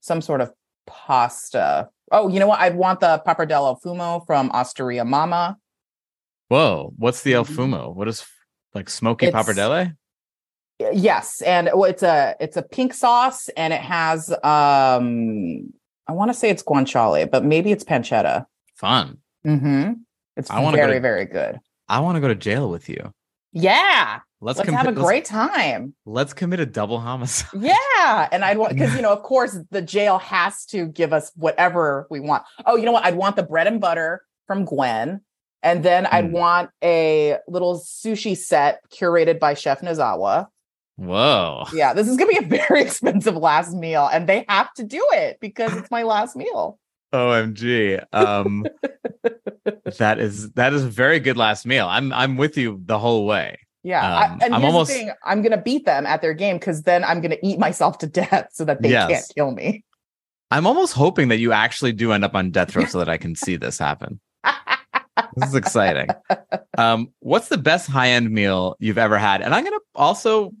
[0.00, 0.52] some sort of
[0.86, 1.88] pasta.
[2.10, 2.60] Oh, you know what?
[2.60, 5.56] I'd want the pappardelle fumo from Osteria Mamma.
[6.48, 7.56] Whoa, what's the El Mhm.
[7.56, 7.94] Fumo?
[7.94, 8.24] What is
[8.74, 9.96] like smoky It's- pappardelle?
[10.92, 15.72] Yes, and well, it's a it's a pink sauce, and it has um,
[16.08, 18.46] I want to say it's guanciale, but maybe it's pancetta.
[18.76, 19.18] Fun.
[19.46, 19.92] Mm-hmm.
[20.36, 21.58] It's I very to- very good.
[21.88, 23.12] I want to go to jail with you.
[23.54, 25.94] Yeah, Let's, let's commi- have a great time.
[26.06, 27.50] Let's commit a double homicide.
[27.60, 28.28] Yeah.
[28.32, 32.06] And I'd want, because, you know, of course, the jail has to give us whatever
[32.08, 32.44] we want.
[32.64, 33.04] Oh, you know what?
[33.04, 35.20] I'd want the bread and butter from Gwen.
[35.62, 36.32] And then I'd Mm.
[36.32, 40.46] want a little sushi set curated by Chef Nozawa.
[40.96, 41.64] Whoa.
[41.72, 41.94] Yeah.
[41.94, 44.08] This is going to be a very expensive last meal.
[44.12, 46.78] And they have to do it because it's my last meal.
[47.12, 48.02] OMG.
[48.12, 48.64] Um
[49.98, 51.86] that is that is a very good last meal.
[51.88, 53.58] I'm I'm with you the whole way.
[53.82, 54.00] Yeah.
[54.06, 56.82] Um, I, and I'm almost- thing I'm going to beat them at their game because
[56.82, 59.10] then I'm going to eat myself to death so that they Yes.
[59.10, 59.84] can't kill me.
[60.52, 63.16] I'm almost hoping that you actually do end up on death row so that I
[63.16, 64.20] can see this happen.
[65.36, 66.08] This is exciting.
[66.76, 69.40] Um, what's the best high end meal you've ever had?
[69.42, 70.52] And I'm gonna also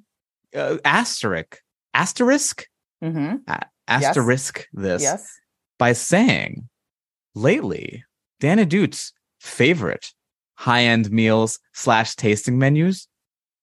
[0.54, 1.60] uh, asterisk
[1.94, 2.66] asterisk
[3.02, 5.28] hmm a- asterisk this Yes.
[5.78, 6.68] by saying
[7.34, 8.04] lately
[8.40, 10.12] Dan Ahdoot's favorite
[10.54, 13.08] high end meals slash tasting menus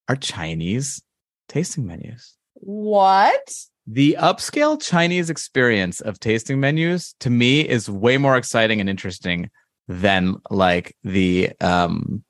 [0.07, 1.01] are Chinese
[1.47, 2.35] tasting menus.
[2.53, 3.53] What?
[3.87, 9.49] The upscale Chinese experience of tasting menus to me is way more exciting and interesting
[9.87, 12.23] than like the um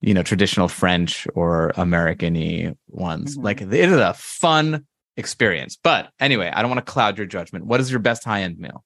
[0.00, 3.36] you know traditional French or American-y ones.
[3.36, 3.44] Mhm.
[3.44, 4.86] Like it is a fun
[5.16, 5.76] experience.
[5.82, 7.66] But anyway, I don't want to cloud your judgment.
[7.66, 8.84] What is your best high-end meal?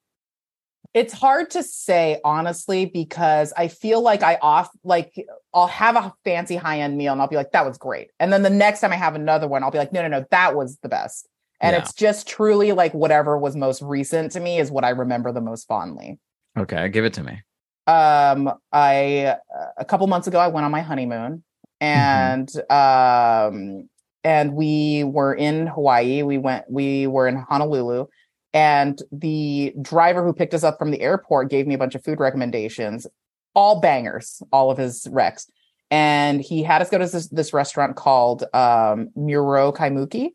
[0.94, 5.14] It's hard to say honestly because I feel like I off like
[5.54, 8.30] I'll have a fancy high end meal and I'll be like that was great, and
[8.32, 10.54] then the next time I have another one, I'll be like no no no that
[10.54, 11.28] was the best,
[11.62, 11.80] and Yeah.
[11.80, 15.40] it's just truly like whatever was most recent to me is what I remember the
[15.40, 16.18] most fondly.
[16.58, 17.40] Okay, give it to me.
[17.86, 19.36] Um, I
[19.76, 21.42] a couple months ago I went on my honeymoon,
[21.80, 23.88] and um,
[24.24, 26.22] and we were in Hawaii.
[26.22, 28.06] We went we were in Honolulu.
[28.54, 32.04] And the driver who picked us up from the airport gave me a bunch of
[32.04, 33.06] food recommendations,
[33.54, 35.46] all bangers, all of his recs.
[35.90, 40.32] And he had us go to this, this restaurant called um, Muro Kaimuki,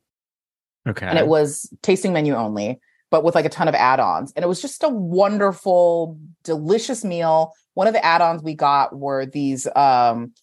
[0.89, 1.05] Okay.
[1.05, 2.79] and it was tasting menu only,
[3.09, 4.33] but with like a ton of add-ons.
[4.35, 7.53] And it was just a wonderful, delicious meal.
[7.73, 10.33] One of the add-ons we got were these um,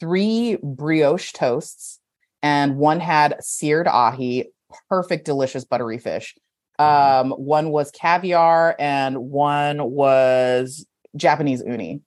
[0.00, 2.00] three brioche toasts,
[2.42, 4.44] and one had seared ahi,
[4.88, 6.34] perfect, delicious buttery fish.
[6.78, 10.86] Um, one was caviar, and one was
[11.16, 12.02] Japanese uni,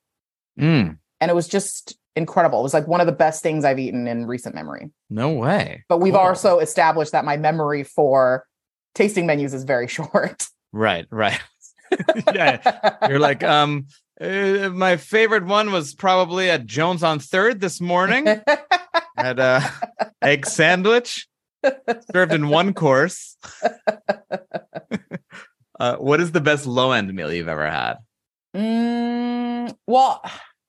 [0.60, 2.60] Mm, and it was just incredible.
[2.60, 4.92] It was like one of the best things I've eaten in recent memory.
[5.10, 5.84] no way.
[5.90, 6.22] But we've Cool.
[6.22, 8.46] also established that my memory for
[8.96, 10.48] tasting menus is very short.
[10.72, 11.40] Right, right.
[12.34, 12.98] yeah.
[13.08, 13.88] You're like, um,
[14.22, 18.26] uh, my favorite one was probably at Joan's on Third this morning.
[19.18, 19.72] had a
[20.22, 21.28] egg sandwich
[22.12, 23.38] served in one course.
[25.80, 27.96] uh, what is the best low end meal you've ever had?
[28.56, 30.22] Mm, well,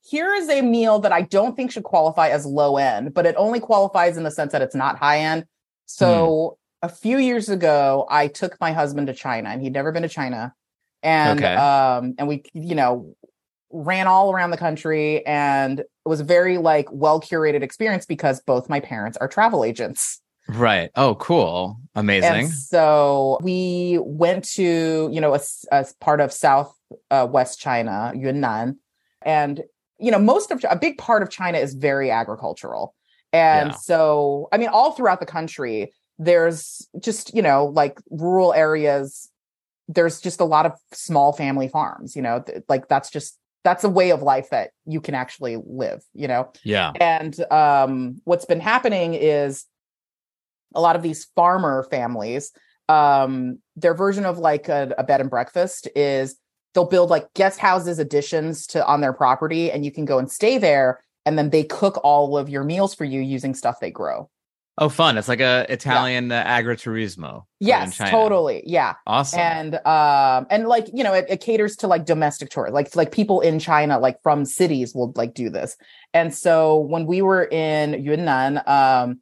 [0.03, 3.35] here is a meal that I don't think should qualify as low end, but it
[3.37, 5.45] only qualifies in the sense that it's not high end.
[5.87, 10.03] So a few years ago, I took my husband to China, and he'd never been
[10.03, 10.55] to China,
[11.03, 11.55] and Okay.
[11.55, 13.15] um, and we, you know,
[13.71, 18.41] ran all around the country, and it was a very like well curated experience because
[18.41, 20.21] both my parents are travel agents.
[20.49, 20.91] Right.
[20.97, 21.79] Oh, cool.
[21.95, 22.31] Amazing.
[22.33, 26.75] And so we went to, you know, a, a part of South
[27.11, 28.79] uh, West China, Yunnan,
[29.23, 29.63] and
[29.99, 32.95] you know, most of a big part of China is very agricultural,
[33.35, 33.77] and Yeah.
[33.77, 39.29] so I mean, all throughout the country, there's just you know, like rural areas.
[39.89, 42.15] There's just a lot of small family farms.
[42.15, 45.57] You know, th- like that's just that's a way of life that you can actually
[45.67, 46.03] live.
[46.13, 46.93] You know, yeah.
[47.01, 49.65] and um, what's been happening is
[50.75, 52.53] a lot of these farmer families,
[52.89, 56.37] um, their version of like a, a bed and breakfast is
[56.75, 60.31] they'll build like guest houses additions to on their property, and you can go and
[60.31, 63.91] stay there, and then they cook all of your meals for you using stuff they
[63.91, 64.29] grow.
[64.83, 65.19] Oh, fun.
[65.19, 67.45] It's like a Italian uh, agriturismo.
[67.61, 68.63] Yes, totally.
[68.65, 68.95] Yeah.
[69.07, 69.39] Awesome.
[69.39, 73.13] and um and like you know it, it caters to like domestic tourists like like
[73.13, 75.77] people in china like from cities will like do this
[76.15, 79.21] and so when we were in yunnan um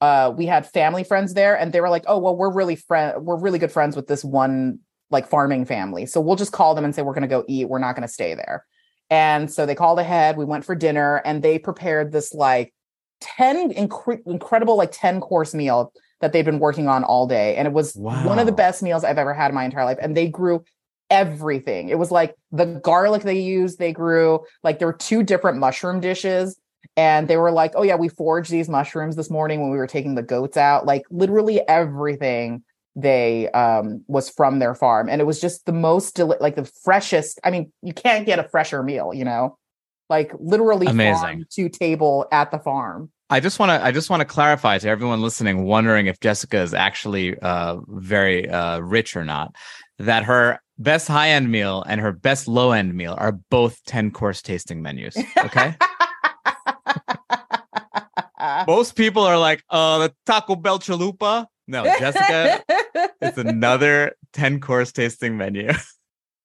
[0.00, 3.24] uh we had family friends there and they were like oh well we're really friend
[3.24, 4.78] we're really good friends with this one
[5.10, 7.68] like farming family so we'll just call them and say we're going to go eat
[7.68, 8.64] we're not going to stay there
[9.10, 12.74] and so they called ahead we went for dinner and they prepared this like
[13.20, 17.66] 10 incre- incredible like 10 course meal that they'd been working on all day and
[17.68, 20.16] it was one of the best meals i've ever had in my entire life and
[20.16, 20.64] they grew
[21.10, 21.88] everything.
[21.88, 26.00] It was like the garlic they used they grew like there were two different mushroom
[26.00, 26.58] dishes
[26.96, 29.86] and they were like oh yeah we foraged these mushrooms this morning when we were
[29.86, 30.86] taking the goats out.
[30.86, 32.62] Like literally everything
[32.96, 36.64] they um was from their farm and it was just the most deli- like the
[36.82, 39.56] freshest i mean you can't get a fresher meal you know
[40.08, 41.20] like literally Amazing.
[41.20, 43.10] farm to table at the farm.
[43.30, 46.58] I just want to I just want to clarify to everyone listening wondering if Jessica
[46.58, 49.54] is actually uh very uh rich or not
[49.98, 54.12] that her best high end meal and her best low end meal are both 10
[54.12, 55.74] course tasting menus okay?
[58.66, 61.46] Most people are like uh the Taco Bell chalupa?
[61.66, 62.64] No Jessica
[63.20, 65.70] it's another 10 course tasting menu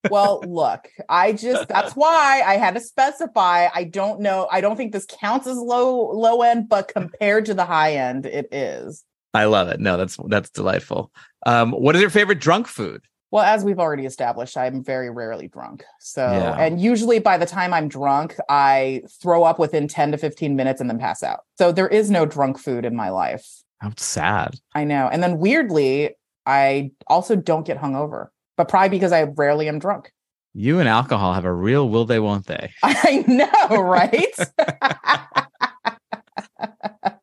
[0.10, 3.68] well, look, I just that's why I had to specify.
[3.74, 4.48] I don't know.
[4.52, 8.26] I don't think this counts as low low end, but compared to the high end,
[8.26, 9.04] it is.
[9.36, 11.12] I love it no that's that's delightful
[11.48, 13.02] um what is your favorite drunk food
[13.32, 15.84] Well, as we've already established, I'm very rarely drunk.
[16.00, 16.54] So, Yeah.
[16.64, 20.82] and usually by the time I'm drunk, I throw up within 10 to 15 minutes
[20.82, 21.40] and then pass out.
[21.58, 23.44] So there is no drunk food in my life.
[23.80, 25.10] how sad I know.
[25.12, 28.28] And then weirdly, I also don't get hungover,
[28.58, 30.12] but probably because I rarely am drunk.
[30.54, 34.36] you and alcohol have a real will they won't they I know, right?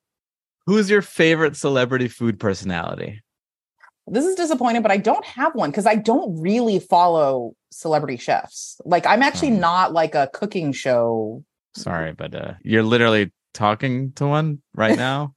[0.67, 3.23] Who's your favorite celebrity food personality?
[4.13, 8.81] this is disappointing, but I don't have one because I don't really follow celebrity chefs.
[8.85, 9.59] Like I'm actually Oh.
[9.59, 11.45] not like a cooking show.
[11.77, 15.35] Sorry, but uh, you're literally talking to one right now.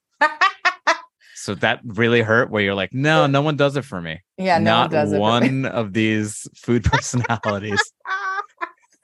[1.44, 4.22] So that really hurt where you're like, no, no one does it for me.
[4.38, 5.16] Yeah, no Not one does it.
[5.18, 7.82] for one of these food personalities.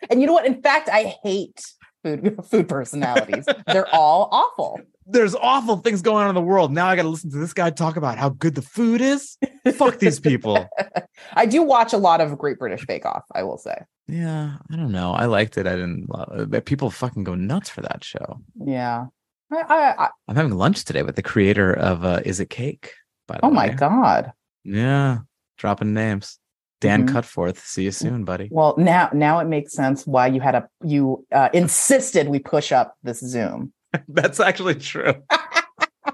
[0.10, 0.46] and you know what?
[0.46, 1.60] In fact, I hate
[2.04, 3.46] food food personalities.
[3.68, 4.80] They're all awful.
[5.06, 6.72] There's awful things going on in the world.
[6.72, 9.38] Now I got to listen to this guy talk about how good the food is.
[9.74, 10.68] Fuck these people.
[11.34, 13.24] I do watch a lot of Great British Bake Off.
[13.34, 13.76] I will say.
[14.08, 15.12] Yeah, I don't know.
[15.12, 15.68] I liked it.
[15.68, 16.56] I didn't love it.
[16.56, 18.40] Uh, people fucking go nuts for that show.
[18.64, 19.08] Yeah.
[19.52, 22.93] I, I'm having lunch today with the creator of uh, Is It Cake?
[23.28, 24.32] By the oh my god.
[24.64, 25.20] Yeah,
[25.58, 26.39] dropping names.
[26.82, 27.14] Dan Mhm.
[27.14, 27.60] Cutforth.
[27.60, 28.47] See you soon, buddy.
[28.52, 32.72] Well, now now it makes sense why you had a you uh, insisted we push
[32.72, 33.74] up this Zoom.
[34.08, 35.14] That's actually true.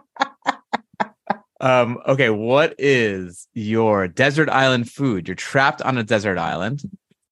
[1.61, 5.27] um, okay, what is your desert island food?
[5.27, 6.81] You're trapped on a desert island.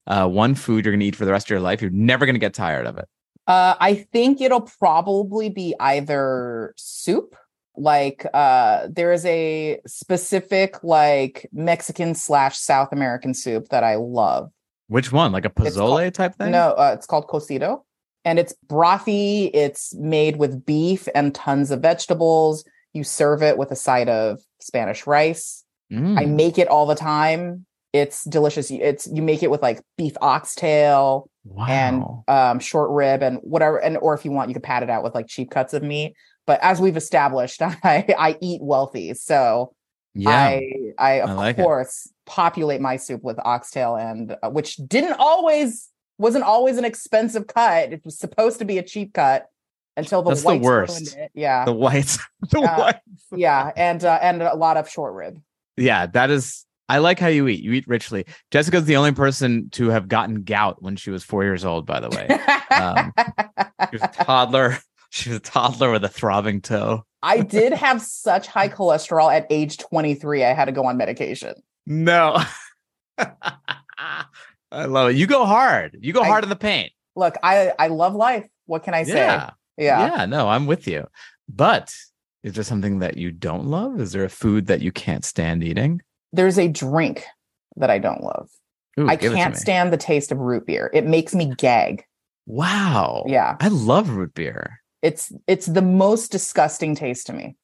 [0.06, 1.82] Uh, one food you're gonna eat for the rest of your life.
[1.82, 3.08] You're never gonna get tired of it.
[3.48, 7.36] Uh, I think it'll probably be either soup,
[7.76, 14.52] like uh, there is a specific like Mexican slash South American soup that I love.
[14.88, 15.32] Which one?
[15.32, 16.52] Like a pozole called- type thing?
[16.52, 17.82] No, uh, it's called cocido,
[18.24, 19.50] and it's brothy.
[19.54, 22.64] It's made with beef and tons of vegetables.
[22.94, 25.64] You serve it with a side of Spanish rice.
[25.91, 26.20] Mm.
[26.20, 27.66] I make it all the time.
[27.94, 28.72] It's delicious.
[28.72, 31.66] It's you make it with like beef oxtail wow.
[31.70, 34.89] and um short rib and whatever and or if you want you can pat it
[34.89, 36.16] out with like cheap cuts of meat.
[36.46, 39.14] But as we've established, I I eat wealthy.
[39.14, 39.74] So
[40.16, 40.30] yeah.
[40.32, 40.62] I
[40.98, 41.62] I of I like it.
[41.62, 47.48] course populate my soup with oxtail and uh, which didn't always wasn't always an expensive
[47.48, 47.94] cut.
[47.94, 49.48] It was supposed to be a cheap cut
[49.96, 51.16] until the That's the worst.
[51.16, 51.32] it.
[51.36, 51.66] Yeah.
[51.66, 52.18] the whites.
[52.50, 52.96] the Uh, white.
[53.36, 55.39] yeah, and uh, and a lot of short rib.
[55.78, 56.66] Yeah, that is.
[56.89, 57.61] I like how you eat.
[57.61, 58.25] You eat richly.
[58.51, 61.86] Jessica's the only person to have gotten gout when she was four years old.
[61.86, 62.27] By the way,
[62.75, 63.13] Um,
[63.89, 64.77] she was a toddler.
[65.09, 67.05] She was a toddler with a throbbing toe.
[67.21, 70.43] I did have such high cholesterol at age 23.
[70.43, 71.53] I had to go on medication.
[71.86, 72.38] No.
[74.71, 75.15] I love it.
[75.15, 75.97] You go hard.
[76.01, 76.91] You go I- hard in the paint.
[77.15, 78.47] Look, I I love life.
[78.65, 79.17] What can I say?
[79.17, 79.51] Yeah.
[79.77, 80.15] Yeah.
[80.17, 80.25] Yeah.
[80.25, 81.05] No, I'm with you.
[81.47, 81.93] But
[82.43, 83.99] is there something that you don't love?
[84.01, 86.01] Is there a food that you can't stand eating?
[86.34, 87.23] There's a drink
[87.77, 88.49] that I don't love.
[88.99, 90.89] Ooh, I give it to can't stand the taste of root beer.
[90.93, 92.03] It makes me gag.
[92.45, 93.23] Wow.
[93.27, 93.55] Yeah.
[93.59, 94.81] I love root beer.
[95.01, 97.55] It's it's the most disgusting taste to me.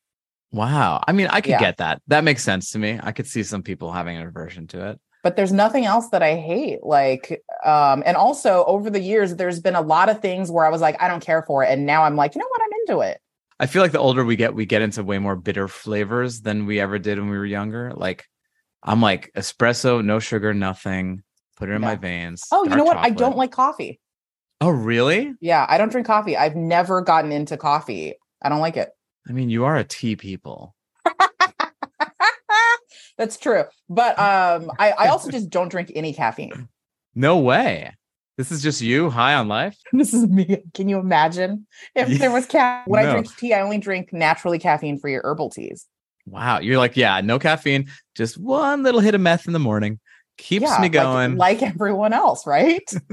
[0.52, 1.04] Wow.
[1.08, 1.60] I mean, I could Yeah.
[1.60, 2.02] get that.
[2.08, 3.00] That makes sense to me.
[3.02, 5.00] I could see some people having an aversion to it.
[5.22, 6.80] But there's nothing else that I hate.
[6.82, 10.70] Like, um, and also over the years, there's been a lot of things where I
[10.70, 11.70] was like, I don't care for it.
[11.70, 12.62] And now I'm like, you know what?
[12.62, 13.20] I'm into it.
[13.60, 16.66] I feel like the older we get, we get into way more bitter flavors than
[16.66, 17.92] we ever did when we were younger.
[17.94, 18.26] Like,
[18.84, 21.24] I'm like espresso, no sugar, nothing.
[21.58, 21.98] Put it in my Yeah.
[21.98, 22.46] veins.
[22.52, 22.98] Oh, you know what?
[22.98, 24.00] I don't like coffee.
[24.62, 25.34] Oh, really?
[25.42, 26.38] Yeah, I don't drink coffee.
[26.38, 28.16] I've never gotten into coffee.
[28.42, 28.90] I don't like it.
[29.28, 30.76] I mean, you are a tea people.
[33.18, 33.66] That's true.
[33.90, 36.70] But um I, I also just don't drink any caffeine.
[37.16, 37.96] No way.
[38.38, 39.78] This is just you high on life.
[39.92, 40.64] This is me.
[40.74, 42.18] Can you imagine if Yeah.
[42.18, 42.90] there was caffeine?
[42.92, 43.10] When No.
[43.10, 45.86] I drink tea, I only drink naturally caffeine free herbal teas.
[46.30, 46.60] Wow.
[46.60, 50.00] You're like, yeah, no caffeine, just one little hit of meth in the morning.
[50.38, 51.36] Keeps yeah, me like- going.
[51.38, 52.84] Like, everyone else, right?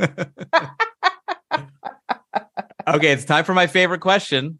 [2.88, 4.58] okay, it's time for my favorite question.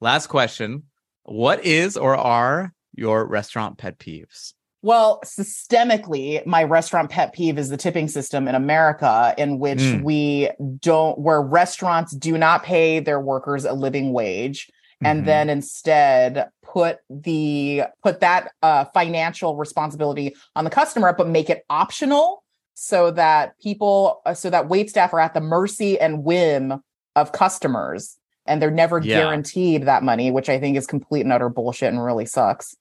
[0.00, 0.84] Last question.
[1.24, 4.52] What is or are your restaurant pet peeves?
[4.82, 10.02] Well, systemically, my restaurant pet peeve is the tipping system in America, in which Mm.
[10.02, 14.70] we don't, where restaurants do not pay their workers a living wage,
[15.02, 15.26] and Mhm.
[15.26, 21.64] then instead put the put that uh, financial responsibility on the customer, but make it
[21.70, 22.42] optional
[22.74, 26.82] so that people, uh, so that wait staff are at the mercy and whim
[27.16, 29.18] of customers, and they're never Yeah.
[29.18, 32.74] guaranteed that money, which I think is complete and utter bullshit and really sucks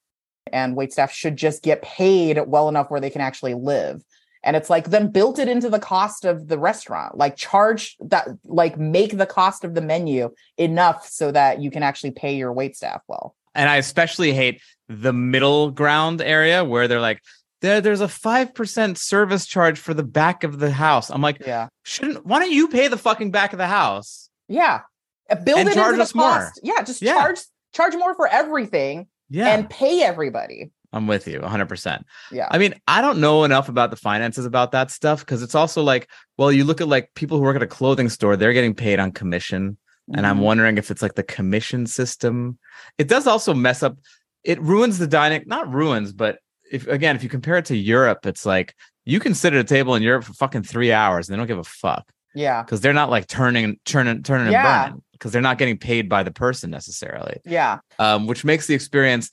[0.52, 4.04] and wait staff should just get paid well enough where they can actually live.
[4.44, 8.28] And it's like then built it into the cost of the restaurant, like charge that,
[8.44, 12.52] like make the cost of the menu enough so that you can actually pay your
[12.52, 13.36] wait staff well.
[13.56, 17.22] and I especially hate the middle ground area where they're like,
[17.62, 21.10] there, there's a five percent service charge for the back of the house.
[21.10, 21.68] I'm like, Yeah.
[21.84, 22.26] shouldn't?
[22.26, 24.30] Why don't you pay the fucking back of the house?
[24.50, 24.82] Yeah.
[25.30, 26.26] Uh, Build And it charge into the us more.
[26.30, 26.60] cost.
[26.64, 26.82] Yeah.
[26.84, 27.14] Just Yeah.
[27.14, 27.40] charge,
[27.74, 30.72] charge more for everything Yeah, and pay everybody.
[30.94, 31.66] I'm with you 100.
[31.68, 32.48] percent Yeah.
[32.52, 35.82] I mean, I don't know enough about the finances about that stuff because it's also
[35.84, 38.76] like, well, you look at like people who work at a clothing store, they're getting
[38.76, 39.78] paid on commission.
[40.14, 40.44] And I'm Mhm.
[40.44, 42.60] wondering if it's like the commission system.
[42.98, 43.98] It does also mess up,
[44.44, 46.38] it ruins the dining, not ruins, but
[46.72, 48.76] if again, if you compare it to Europe, it's like
[49.06, 51.48] you can sit at a table in Europe for fucking three hours and they don't
[51.48, 52.62] give a fuck yeah.
[52.64, 54.84] because they're not like turning, turning, turning Yeah.
[54.86, 57.80] and burning because they're not getting paid by the person necessarily Yeah.
[58.00, 59.30] um, which makes the experience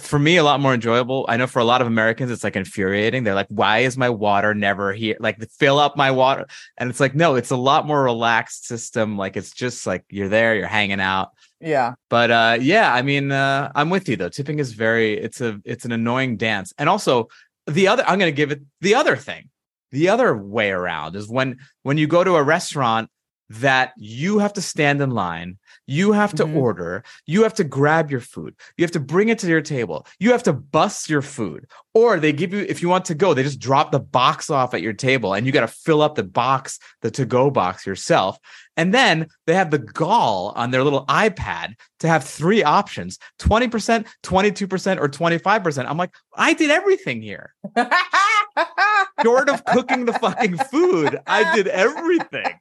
[0.00, 1.24] for me a lot more enjoyable.
[1.28, 3.24] I know for a lot of Americans it's like infuriating.
[3.24, 5.16] They're like, "Why is my water never here?
[5.20, 9.16] Like, fill up my water." And it's like, no, it's a lot more relaxed system.
[9.16, 11.30] Like, it's just like you're there, you're hanging out.
[11.60, 11.94] Yeah.
[12.10, 14.28] But uh, yeah, I mean, uh, I'm with you though.
[14.28, 17.28] Tipping is very it's a it's an annoying dance, and also
[17.66, 19.48] the other I'm going to give it the other thing.
[19.90, 23.10] The other way around is when when you go to a restaurant
[23.50, 26.54] that you have to stand in line you have to Mhm.
[26.54, 27.02] order.
[27.26, 28.54] You have to grab your food.
[28.76, 30.06] You have to bring it to your table.
[30.20, 31.66] You have to bust your food.
[31.94, 34.74] Or they give you, if you want to go, they just drop the box off
[34.74, 37.86] at your table and you got to fill up the box, the to go box
[37.86, 38.38] yourself.
[38.78, 44.06] And then they have the gall on their little iPad to have three options 20%,
[44.22, 45.84] 22%, or 25%.
[45.86, 47.52] I'm like, I did everything here.
[49.22, 52.54] Short of cooking the fucking food, I did everything.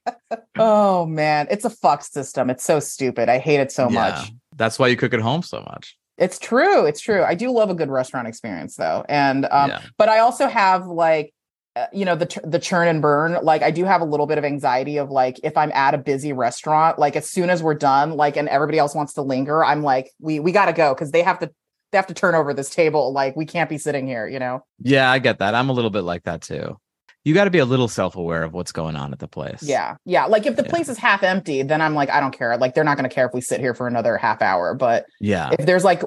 [0.57, 2.49] oh man, it's a fuck system.
[2.49, 3.30] It's so stupid.
[3.30, 4.09] I hate it so Yeah.
[4.09, 4.32] much.
[4.55, 5.95] That's why you cook at home so much.
[6.18, 6.86] It's true.
[6.86, 7.24] It's true.
[7.24, 9.05] I do love a good restaurant experience though.
[9.07, 9.82] And um yeah.
[9.99, 11.32] but I also have like
[11.78, 14.38] Uh, you know the the churn and burn like I do have a little bit
[14.39, 17.75] of anxiety of like if I'm at a busy restaurant like as soon as we're
[17.75, 20.95] done like and everybody else wants to linger I'm like we we got to go
[20.95, 21.51] cuz they have to
[21.91, 24.63] they have to turn over this table like we can't be sitting here you know
[24.80, 25.53] Yeah, I get that.
[25.55, 26.78] I'm a little bit like that too.
[27.23, 29.61] You got to be a little self aware of what's going on at the place.
[29.61, 30.69] yeah yeah like if the Yeah.
[30.69, 33.13] place is half empty then I'm like I don't care like they're not going to
[33.13, 35.49] care if we sit here for another half hour but Yeah.
[35.59, 36.01] if there's like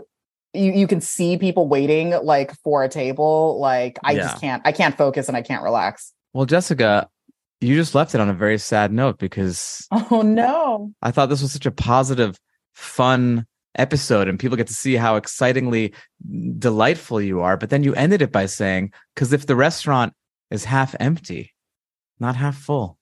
[0.53, 4.23] you, you can see people waiting like for a table like I Yeah.
[4.23, 7.09] just can't I can't focus and I can't relax Well, Jessica,
[7.61, 11.43] you just left it on a very sad note because oh no I thought this
[11.43, 12.39] was such a positive,
[12.75, 13.47] fun
[13.77, 15.95] episode and people get to see how excitingly
[16.59, 17.57] delightful you are.
[17.57, 20.13] But then you ended it by saying, because if the restaurant
[20.51, 21.53] is half empty,
[22.19, 22.99] not half full.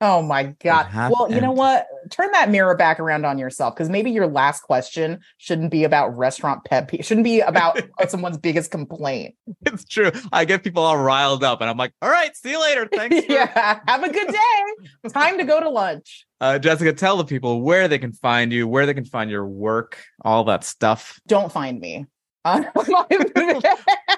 [0.00, 0.88] Oh my god.
[0.94, 1.86] Well, you know what?
[2.10, 6.16] Turn that mirror back around on yourself because maybe your last question shouldn't be about
[6.16, 7.04] restaurant pet peeve.
[7.04, 9.36] Shouldn't be about someone's biggest complaint.
[9.64, 10.12] It's true.
[10.32, 12.86] I get people all riled up and I'm like, all right, see you later.
[12.94, 13.24] Thanks.
[13.24, 13.80] for-" yeah.
[13.86, 15.10] Have a good day.
[15.12, 16.26] Time to go to lunch.
[16.40, 19.46] Uh, Jessica, tell the people where they can find you, where they can find your
[19.46, 21.18] work, all that stuff.
[21.26, 22.04] Don't find me.
[22.46, 22.62] Uh,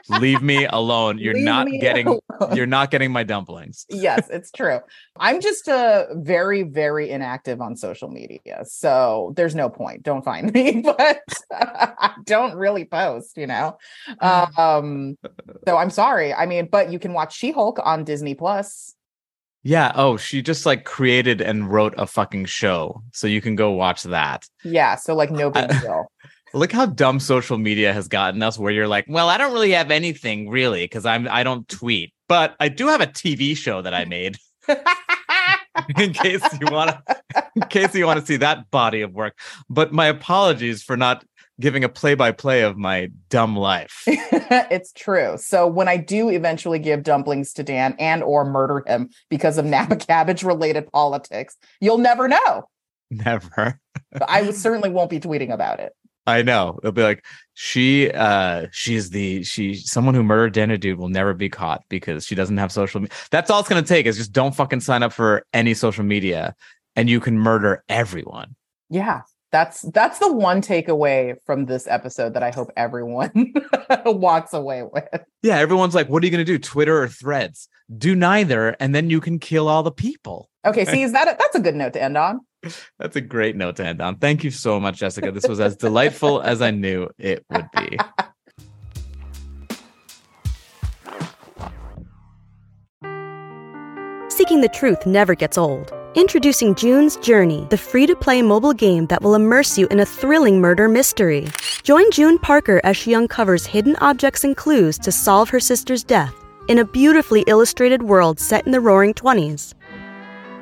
[0.21, 1.19] Leave me alone.
[1.19, 2.55] You're Leave not getting alone.
[2.57, 3.87] you're not getting my dumplings.
[3.89, 4.81] yes, it's true.
[5.19, 8.65] I'm just uh, very, very inactive on social media.
[8.67, 10.03] So there's no point.
[10.03, 13.79] Don't find me, but I don't really post, you know?
[14.21, 15.17] Um,
[15.67, 16.35] so I'm sorry.
[16.35, 18.95] I mean, but you can watch She Hulk on Disney Plus.
[19.63, 19.93] Yeah.
[19.95, 23.03] Oh, she just like created and wrote a fucking show.
[23.13, 24.47] So you can go watch that.
[24.65, 24.97] Yeah.
[24.97, 26.11] So, like, no big deal.
[26.59, 29.71] Look how dumb social media has gotten us where you're like, well, I don't really
[29.71, 33.81] have anything really because I'm I don't tweet, but I do have a TV show
[33.81, 34.39] that I made
[35.99, 37.17] in case you want to
[37.55, 39.39] in case you want to see that body of work.
[39.71, 41.25] But my apologies for not
[41.61, 44.03] giving a play-by-play of my dumb life.
[44.07, 45.37] it's true.
[45.37, 49.65] So when I do eventually give dumplings to Dan and or murder him because of
[49.65, 52.69] Napa cabbage related politics, you'll never know.
[53.11, 53.81] Never.
[54.27, 55.93] I certainly won't be tweeting about it.
[56.29, 56.79] I know.
[56.83, 57.25] It'll be like
[57.55, 62.27] she uh she's the she someone who murdered Dan Ahdoot will never be caught because
[62.27, 63.17] she doesn't have social media.
[63.31, 66.55] That's all it's gonna take is just don't fucking sign up for any social media
[66.97, 68.57] and you can murder everyone.
[68.91, 69.23] Yeah.
[69.51, 73.55] That's that's the one takeaway from this episode that I hope everyone
[74.05, 75.09] walks away with.
[75.43, 76.59] Yeah, everyone's like, what are you gonna do?
[76.59, 77.67] Twitter or threads?
[77.97, 80.51] Do neither, and then you can kill all the people.
[80.67, 82.41] Okay, see, is that a, that's a good note to end on?
[82.99, 84.17] That's a great note to end on.
[84.17, 85.31] Thank you so much, Jessica.
[85.31, 87.99] This was as delightful as I knew it would be.
[94.29, 95.93] Seeking the truth never gets old.
[96.15, 100.07] Introducing June's Journey, the free to play mobile game that will immerse you in a
[100.07, 101.47] thrilling murder mystery.
[101.83, 106.35] Join June Parker as she uncovers hidden objects and clues to solve her sister's death
[106.69, 109.75] in a beautifully illustrated world set in the roaring 20s.